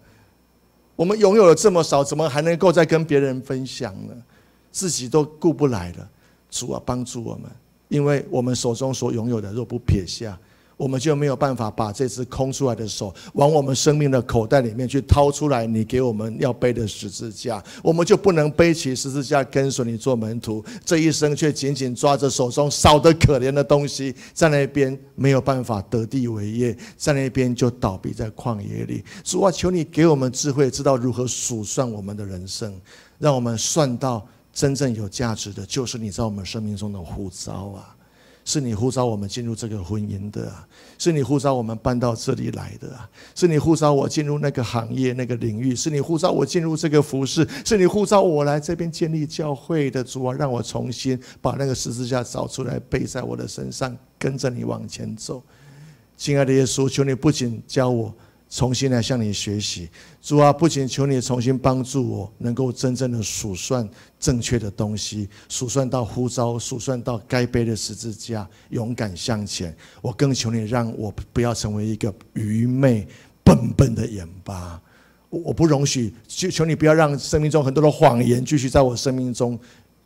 [0.97, 4.13] 我们拥有了这么少，怎么还能够再跟别人分享呢？
[4.73, 6.11] 自己都顾不来了。
[6.51, 7.49] 主啊，帮助我们，
[7.87, 10.37] 因为我们手中所拥有的，若不撇下。
[10.77, 20.63] 我们就没有办法把这只空出来的手往我们生命的口袋里面去掏出来，你给我们要背的十字架，我们就不能背起十字架跟随你做门徒。
[20.85, 29.03] 这一生却紧紧抓着手中少得可怜的东西，在那边没有办法得地为业，在那边就倒闭在旷野里。
[29.25, 32.79] 主啊，求你给我们智慧，知道如何数算我们的人生，
[33.19, 37.96] 让我们算到真正有价值的，就是你在我们生命中的护照啊。
[38.47, 40.51] 是你呼召我们进入这个婚姻的，
[40.99, 42.97] 是你呼召我们搬到这里来的，
[43.35, 55.43] 是你呼召我进入那个行业那个领域，是你呼召我进入这个服饰，是你呼召我来这边建立教会的主啊，让我重新把那个十字架找出来背在我的身上，跟着你往前走。
[56.17, 58.15] 亲爱的耶稣，求你不仅教我。
[58.49, 59.89] 重新来向你学习，
[60.23, 63.87] 主啊，不仅求你重新帮助我，能够真正的数算
[64.21, 69.77] 正确的东西，数算到呼召，数算到该背的十字架，勇敢向前。
[70.01, 73.07] 我更求你让我不要成为一个愚昧
[73.43, 74.81] 笨笨的盐巴，
[75.29, 79.59] 我不容许，就求你不要让生命中很多的谎言继续在我生命中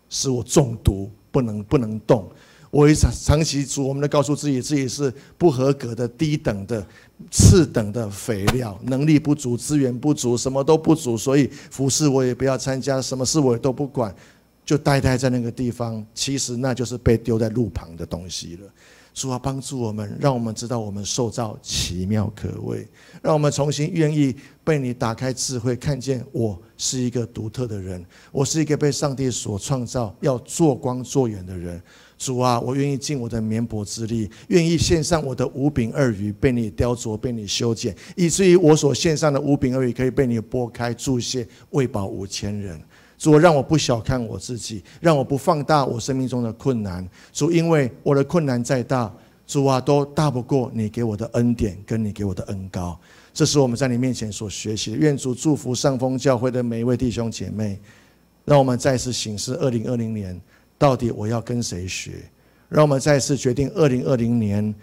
[0.09, 2.27] 使我中毒，不能不能动。
[2.71, 6.87] 我一长长期主，我们都告诉自己，自己是不合格的、低等的、
[7.29, 14.15] 次等的肥料，能力不足，资源不足，什么都不足，所以服事我也不要参加，什么事我也都不管，
[14.65, 16.05] 就呆呆在那个地方。
[16.15, 18.69] 其实那就是被丢在路旁的东西了。
[19.13, 22.87] 主啊，帮助我们，让我们知道我们受造奇妙可畏，
[23.21, 31.83] 让我们重新愿意被你打开智慧，看见我是一个独特的人，我是一个被上帝所创造要做光做盐的人。
[32.21, 42.79] 主啊，我愿意尽我的绵薄之力，愿意献上我的五饼二鱼，被你雕琢，被你修剪，以至于我所献上的五饼二鱼可以被你拨开注谢，喂饱五千人。
[43.17, 47.09] 主，让我不小看我自己，让我不放大我生命中的困难。
[47.33, 49.11] 主，因为我的困难再大，
[49.47, 53.01] 主啊，都大不过你给我的恩典，跟你给我的恩膏。
[53.33, 54.99] 这是我们在你面前所学习的。
[54.99, 57.79] 愿主祝福上峰教会的每一位弟兄姐妹，
[58.45, 60.39] 让我们再次醒思二零二零年
[60.81, 62.13] 到底我要跟谁学？
[62.71, 64.75] 让我们再次决定二零二零年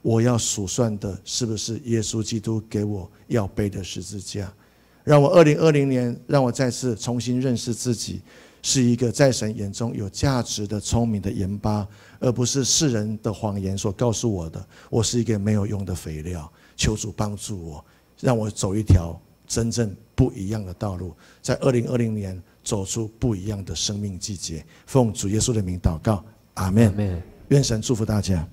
[0.00, 4.50] 我要数算的是不是耶稣基督给我要背的十字架？
[5.04, 8.22] 让我二零二零年，让我再次重新认识自己，
[8.62, 11.86] 是一个在神眼中有价值的、聪明的盐巴，
[12.18, 16.50] 而不是世人的谎言所告诉我的，我是一个没有用的肥料。
[16.76, 17.84] 求主帮助我，
[18.20, 24.64] 让我走一条真正不一样的道路，在二零二零年走出不一样的生命季节。
[24.86, 27.22] 奉主耶稣的名祷告，阿门。
[27.48, 28.48] 愿神祝福大家。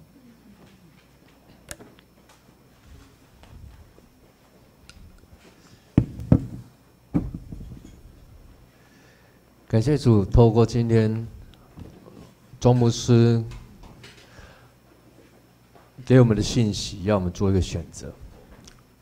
[9.68, 11.28] 感谢主，透过今天
[12.60, 13.44] 庄牧师
[16.06, 18.14] 给我们的信息，要我们做一个选择。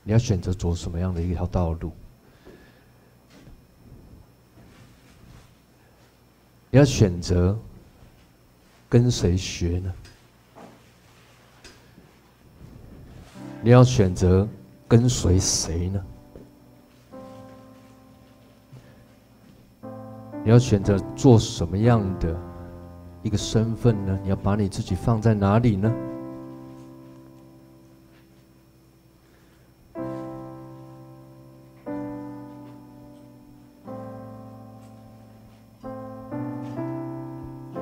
[0.03, 1.91] 你要选择走什么样的一条道路？
[6.74, 7.59] 你要选择
[8.88, 9.93] 跟谁学呢？
[13.61, 14.47] 你要选择
[14.88, 16.01] 跟随谁呢？
[20.43, 22.36] 你要选择做什么样的
[23.22, 24.17] 一个身份呢？
[24.24, 25.93] 你要把你自己放在哪里呢？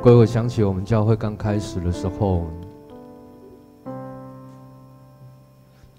[0.10, 2.48] 所以，我想起我们教会刚开始的时候，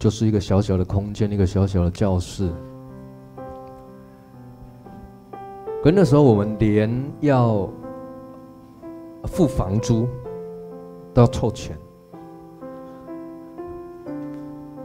[0.00, 2.50] 就是一个小小的空间，一个小小的教室。
[5.80, 6.90] 可那时候我们连
[7.20, 7.70] 要
[9.26, 10.08] 付房租
[11.14, 11.78] 都要凑钱。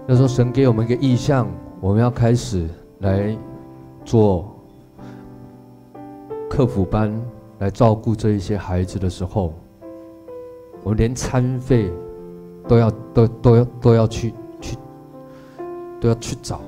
[0.06, 1.48] 那时候神给我们一个意向，
[1.82, 2.70] 我们要开始
[3.00, 3.36] 来
[4.04, 4.56] 做
[6.48, 7.12] 课辅班，
[7.60, 9.54] 来照顾这一些孩子的时候，
[10.84, 11.92] 我们连餐费
[12.68, 14.78] 都要都都要都要去去
[16.02, 16.62] 都要去找。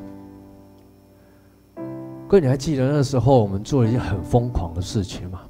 [2.27, 5.41] 哥，你还记得那时候我们做了一件很疯狂的事情吗？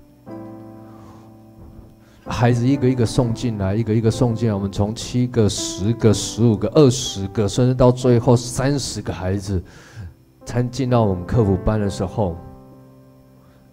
[2.26, 4.54] 孩子一个一个送进来，一个一个送进来。
[4.54, 9.64] 我们从七个、十个、十五个、二十个，甚至到最后三十个孩子，
[10.46, 12.36] 才进到我们课辅班的时候。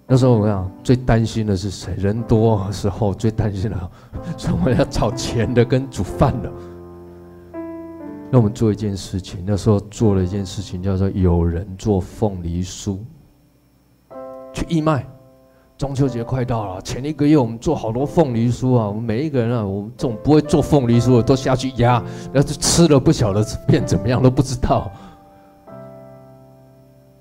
[0.07, 1.95] 那时候我讲最担心的是谁？
[1.97, 3.91] 人多的时候最担心的
[4.37, 6.53] 是我要找钱的跟煮饭的。
[8.31, 12.99] 那我们做一件事情，那时候做了一件事情，叫做有人做凤梨酥，
[14.53, 15.07] 去义卖。
[15.77, 22.03] 中秋节快到了，前一个月我们做好多凤梨酥啊，我们每一个人啊，我们这种不会做凤梨酥的都下去压，
[22.33, 24.91] 那是吃了不晓得变怎么样都不知道。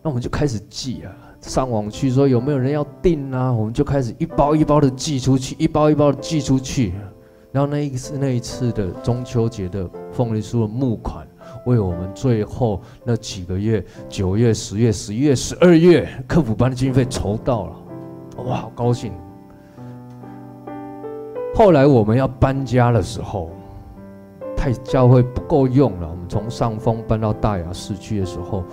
[0.04, 1.12] 那我们就开始寄啊，
[1.44, 6.94] 上网去说有没有人要订啊，我们就开始一包一包的寄出去，一包一包的寄出去。
[7.52, 11.28] 然后那一次那一次的中秋节的凤梨酥的募款，
[11.66, 17.76] 为我们最后那几个月九月、十月、十一月、十二月客服班的经费筹到了，
[18.46, 19.12] 哇，好高兴！
[21.54, 23.52] 后来我们要搬家的时候，
[24.56, 28.64] 太教会不够用了，我们从上峰搬到大雅市区的时候，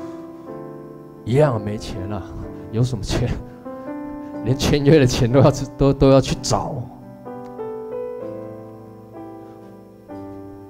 [1.26, 2.22] 一样没钱了，
[2.72, 3.28] 有什么钱？
[4.44, 6.76] 连签约的钱都要去都都要去找。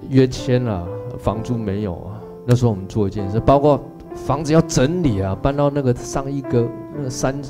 [0.09, 0.87] 约签了，
[1.19, 2.21] 房租没有啊。
[2.45, 3.81] 那时候我们做一件事，包括
[4.13, 7.41] 房子要整理啊，搬到那个上一个那个三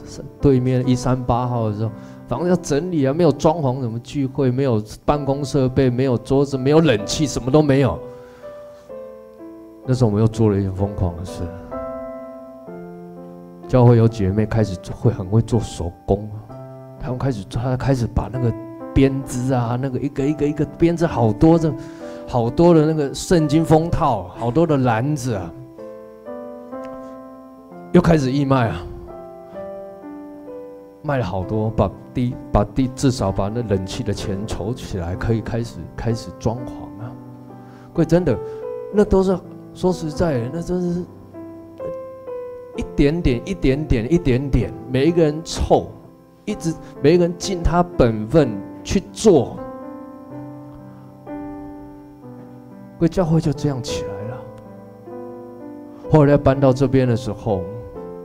[0.42, 1.90] 对面一三八号的时候，
[2.28, 7.98] 房子要整理啊，没有装潢，什么聚会，没有办公设备，没有桌子，没有冷气，什么都没有。
[9.86, 11.42] 那时候我们又做了一件疯狂的事，
[13.70, 16.28] 教会有姐妹开始会很会做手工，
[16.98, 18.52] 他们开始他开始把那个
[18.92, 21.72] 编织啊，那个一个一个一个编织好多的。
[22.26, 25.52] 好多的那个圣经封套，好多的篮子啊，
[27.90, 28.80] 又开始义卖啊，
[31.02, 37.10] 卖了好多，把地把地至少把那冷气的钱筹起来，可以开始开始装潢啊。
[37.92, 38.38] 贵真的，
[38.94, 39.36] 那都是
[39.74, 41.04] 说实在的，那真是
[42.80, 45.90] 一点点、一点点、一点点，每一个人凑，
[46.46, 49.58] 一直每一个人尽他本分去做，
[51.26, 54.38] 各位教会就这样起来了。
[56.10, 57.60] 后来搬到这边的时候，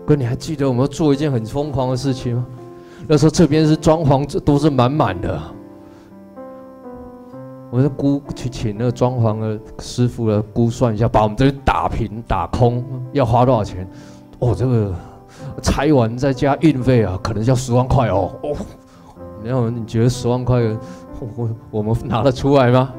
[0.05, 2.45] 哥你还记得我们做一件很疯狂的事情吗？
[3.09, 5.37] 那时候这边是装潢，这都是满满的。
[7.71, 13.85] 我就估去请那个装潢的师傅来估算一下，把我们这里打平打空要花多少钱？
[14.39, 14.93] 哦，这个
[15.61, 18.31] 拆完再加运费啊，可能要十万块哦。
[18.43, 18.55] 哦，
[19.43, 20.61] 然后你觉得十万块
[21.35, 22.93] 我我们拿得出来吗？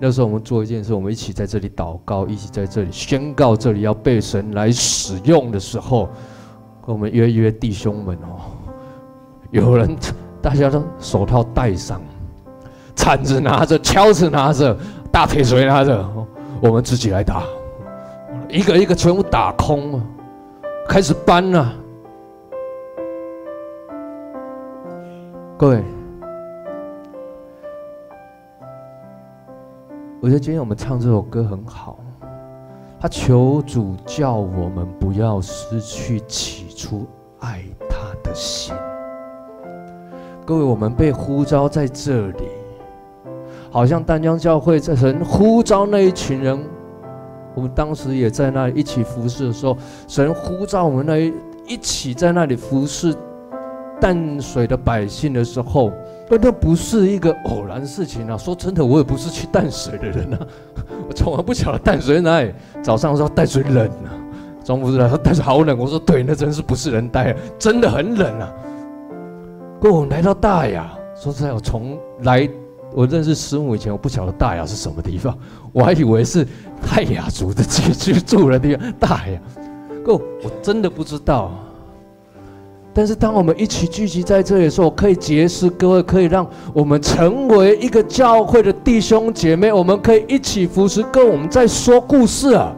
[0.00, 6.08] 那时候我们做一件事，我们一起在这里祷告，一起在这里宣告，这里要被神来使用的时候。
[6.86, 8.40] 跟我们约约弟兄们哦，
[9.50, 9.94] 有人
[10.40, 12.00] 大家都手套戴上，
[12.96, 14.74] 铲子拿着，锹子拿着，
[15.12, 16.08] 大铁锤拿着，
[16.62, 17.42] 我们自己来打，
[18.50, 20.00] 一个一个全部打空，
[20.88, 21.74] 开始搬了。
[25.58, 25.82] 各位，
[30.20, 31.98] 我觉得今天我们唱这首歌很好。
[32.98, 37.06] 他求主叫我们不要失去起初
[37.40, 38.74] 爱他的心。
[40.46, 42.48] 各位，我们被呼召在这里，
[43.70, 46.58] 好像丹江教会在神呼召那一群人，
[47.58, 49.76] 我们当时也在那里一起服侍的时候，
[50.06, 51.18] 神呼召我们那
[51.66, 53.12] 一起在那里服侍
[54.00, 55.90] 淡水的百姓的时候。
[56.30, 58.36] 但那不是一个偶然事情啊！
[58.36, 60.38] 说真的，我也不是去淡水的人啊，
[61.08, 62.52] 我从来不晓得淡水哪里。
[62.82, 64.12] 早上说淡水冷啊，
[64.62, 68.52] 中午来说淡水好冷，我说对，那真是不是人待，真的很冷啊。
[69.80, 72.46] 过我来到大雅，说实在，我从来
[72.94, 75.36] 我认识师母以前，我不晓得大雅是什么地方，
[75.72, 76.46] 我还以为是
[76.82, 78.92] 泰雅族的居 居住的地方。
[78.98, 79.40] 大雅，
[80.04, 81.50] 哥我真的不知道。
[82.94, 89.72] 但是，当我们一起聚集在这里的时候，可以结识各位，可以让我们成为一个教会的弟兄姐妹。
[89.72, 92.74] 我们可以一起扶持，跟我们在说故事啊！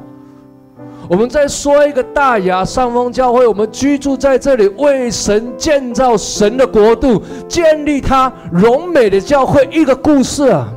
[1.11, 10.73] 我们再说一个大雅上峰教会，我们居住在这里，为神建造神的国度，建立他荣美的教会，一个故事啊！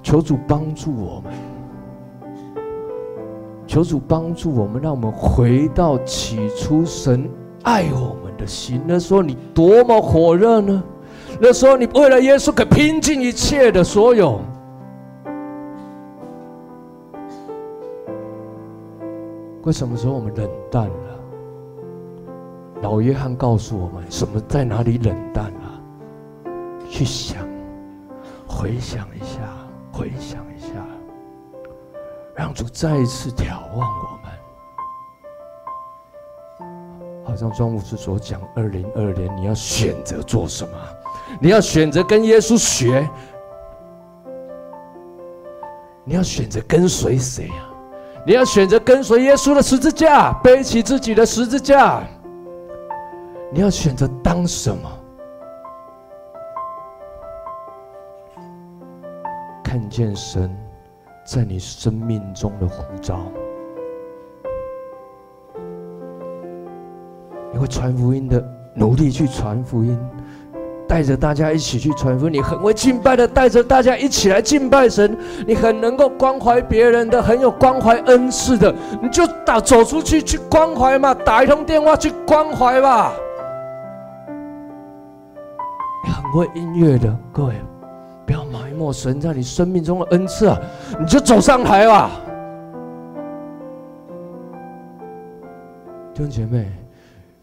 [0.00, 1.32] 求主帮助我们。
[3.66, 7.28] 求主帮助我们，让我们回到起初神
[7.64, 8.80] 爱我们的心。
[8.86, 10.80] 那时候你多么火热呢？
[11.40, 14.40] 那时候你为了耶稣可拼尽一切的所有。
[19.62, 21.20] 为什么时候我们冷淡了？
[22.82, 25.82] 老约翰告诉我们，什么在哪里冷淡了？
[26.88, 27.46] 去想，
[28.48, 29.40] 回想一下，
[29.92, 30.68] 回想一下。
[32.34, 34.18] 让主再一次眺望我
[36.62, 36.66] 们，
[37.22, 40.72] 好像庄牧师所讲，二零二年你要选择做什么？
[41.38, 43.06] 你要选择跟耶稣学，
[46.02, 47.69] 你要选择跟随谁啊？
[48.26, 52.02] 你要选择跟随耶稣的十字架，背起自己的十字架。
[53.52, 54.90] 你要选择当什么？
[59.62, 60.50] 看见神。
[61.22, 63.20] 在你生命中的呼召，
[67.52, 68.42] 你会传福音的，
[68.74, 69.96] 努力去传福音，
[70.90, 72.32] 带着大家一起去传福音。
[72.32, 75.16] 你很会敬拜的，带着大家一起来敬拜神。
[75.46, 83.12] 你很能够关怀别人的，很有关怀恩赐的，你就打走出去去关怀嘛，打一通电话去关怀吧。
[86.04, 87.54] 很会音乐的，各位。
[88.26, 90.58] 不要埋没神在你生命中的恩赐啊！
[90.98, 92.10] 你就走上台吧，
[96.14, 96.68] 弟兄姐妹，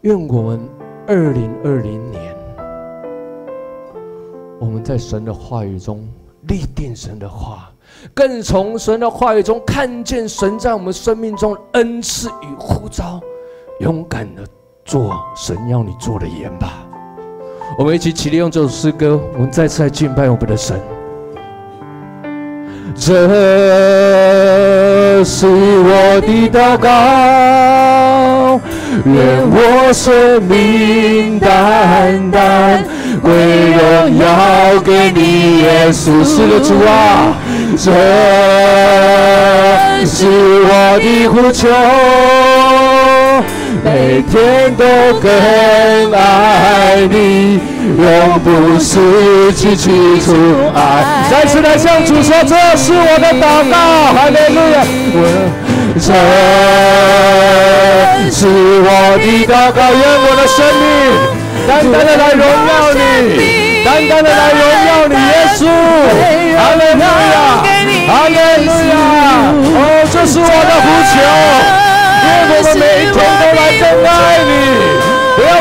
[0.02, 0.60] 愿我们
[1.06, 2.34] 二零二零年，
[4.58, 6.06] 我们在神的话语中
[6.48, 7.70] 立定神的话，
[8.12, 13.20] 更从神的话语中看见神在我们生命中恩赐与呼召，
[13.80, 14.42] 勇敢的
[14.84, 16.84] 做神要你做的言吧。
[17.78, 20.80] 我们一起起立，用这首诗歌，我们再次来敬拜我们的神。
[22.96, 23.14] 这
[25.24, 26.86] 是我的祷告，
[29.04, 29.16] 愿
[29.50, 32.84] 我生命单单
[33.22, 33.32] 归
[33.72, 34.24] 荣耀
[34.84, 36.24] 给你，耶稣。
[36.24, 37.36] 是的主啊，
[37.76, 37.90] 这
[40.06, 40.26] 是
[40.64, 41.68] 我的呼求。
[43.84, 44.84] 每天都
[45.20, 45.30] 更
[46.12, 47.60] 爱你，
[47.96, 48.04] 永
[48.40, 48.46] 不
[48.78, 50.32] 失去起初
[50.74, 51.17] 爱。
[51.30, 53.76] 再次来向主说，这是我的祷告，
[54.14, 54.76] 哈利路亚！
[55.94, 56.12] 这
[58.32, 58.46] 是
[58.80, 58.88] 我
[59.18, 60.82] 的祷告，愿我的生命
[61.68, 63.00] 单单的来荣耀你，
[63.84, 65.60] 单单的来荣耀你，耶稣，
[66.56, 67.00] 哈利路
[67.34, 67.36] 亚，
[68.08, 68.34] 哈利
[68.64, 68.92] 路亚！
[69.76, 69.80] 哦，
[70.10, 71.14] 这是我的呼求。
[72.24, 74.12] 愿我们每一天都来更爱
[74.48, 74.50] 你，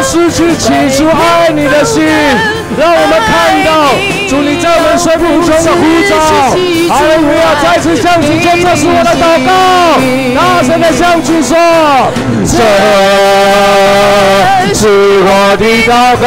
[0.07, 2.07] 失去起初爱你的心。
[2.77, 3.69] 让我们看到
[4.29, 6.15] 主你在我们生命中的呼召。
[6.89, 7.43] 哈利路亚！
[7.61, 9.49] 再次向主说，这是我的祷告。
[10.35, 11.57] 大声的向主说，
[12.45, 12.55] 这
[14.73, 14.79] 是
[15.23, 16.25] 我的祷告。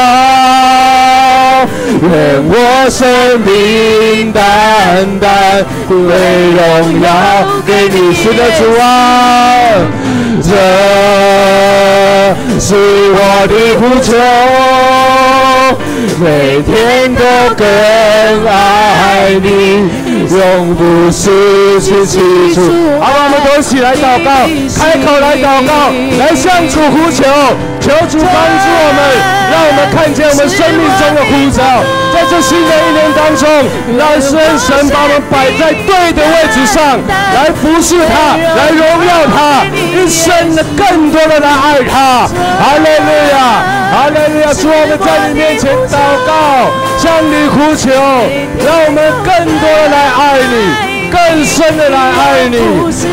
[2.03, 2.09] 愿
[2.49, 2.55] 我
[2.91, 2.99] 生
[3.41, 4.41] 命单
[5.21, 5.95] 单归
[6.57, 6.59] 荣
[7.03, 7.07] 耀
[7.67, 8.83] 给你，是的主啊，
[10.43, 10.51] 这
[12.61, 12.75] 是
[13.13, 14.09] 我的呼求，
[16.19, 17.21] 每天都
[17.55, 17.67] 更
[18.47, 18.51] 爱
[19.43, 19.47] 你，
[20.31, 20.81] 永不
[21.11, 22.19] 失去起
[22.55, 22.61] 初。
[23.01, 24.29] 好，我们都一起来祷告，
[24.79, 27.25] 开口来祷告，来向主呼求，
[27.91, 29.01] 求主帮助我们。
[29.51, 31.83] 让我们看见我们生命中的呼召，
[32.15, 33.51] 在这新的一年当中，
[33.99, 37.01] 让圣神把我们摆在对的位置上，
[37.35, 42.31] 来服侍他，来荣耀他，一生的更多的来爱他。
[42.31, 43.59] 哈利路亚，
[43.91, 44.55] 哈利路亚！
[44.55, 52.57] 主，我们在你面前祷告，向你呼求，让我们更多的来爱你，更深的来爱你，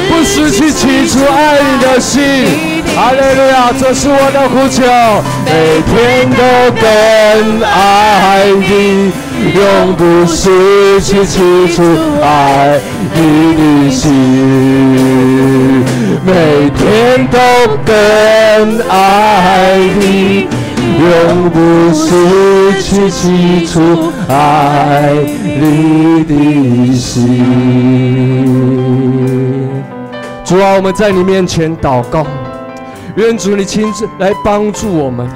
[0.08, 2.77] 不失去起初爱你的心。
[2.98, 4.82] 哈利路亚，这是我的呼求，
[5.45, 5.52] 每
[5.86, 6.41] 天都
[6.82, 6.82] 更
[7.61, 9.14] 爱你，
[9.53, 11.84] 永不失去起初
[12.24, 12.80] 爱
[13.14, 13.61] 你的
[13.91, 14.02] 心。
[16.26, 16.32] 每
[16.72, 17.38] 天都
[17.86, 17.94] 更
[18.90, 20.48] 爱你，
[20.99, 21.07] 永
[21.52, 25.14] 不失去起初爱
[25.44, 26.34] 你的
[26.95, 27.45] 心。
[30.44, 32.26] 主啊，我们在你面前祷告。
[33.18, 35.27] 愿主你亲自来帮助我们，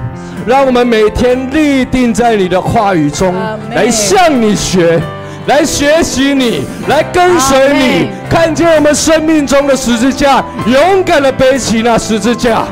[0.45, 3.33] 让我们每天立定在你的话语中，
[3.73, 5.01] 来向你学，
[5.47, 12.65] 来学习你，来跟随你，看见我们生命中的十字架，勇敢的背起那十字架。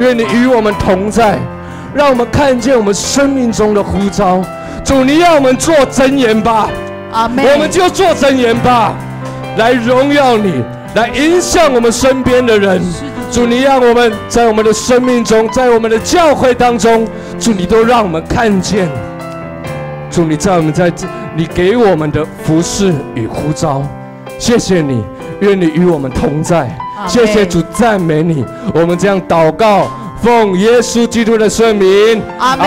[0.00, 1.38] 愿你与我们同在，
[1.94, 4.42] 让我们看见我们生命中的呼召。
[4.84, 6.68] 主，你要我们做真言吧，
[7.12, 8.96] 我们就做真言吧，
[9.58, 10.60] 来荣耀你，
[10.96, 12.82] 来影响我们身边的人。
[13.30, 17.06] 主，你让我们在我们的生命中，在我们的教会当中，
[17.38, 18.88] 主，你都让我们看见。
[20.10, 23.82] 主，你在我们在这，你给我们的服饰与呼召，
[24.38, 25.04] 谢谢你，
[25.40, 26.70] 愿你与我们同在。
[27.06, 28.44] 谢谢主，赞美你。
[28.72, 29.88] 我们这样祷告，
[30.22, 32.66] 奉耶稣基督的圣名，阿门。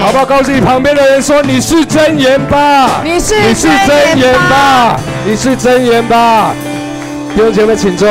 [0.00, 0.24] 好不好？
[0.24, 3.02] 告诉你旁边的人说：“你是真言吧？
[3.04, 4.98] 你是你是真言吧？
[5.26, 6.54] 你是真言吧？”
[7.36, 8.08] 弟兄姐妹，请坐。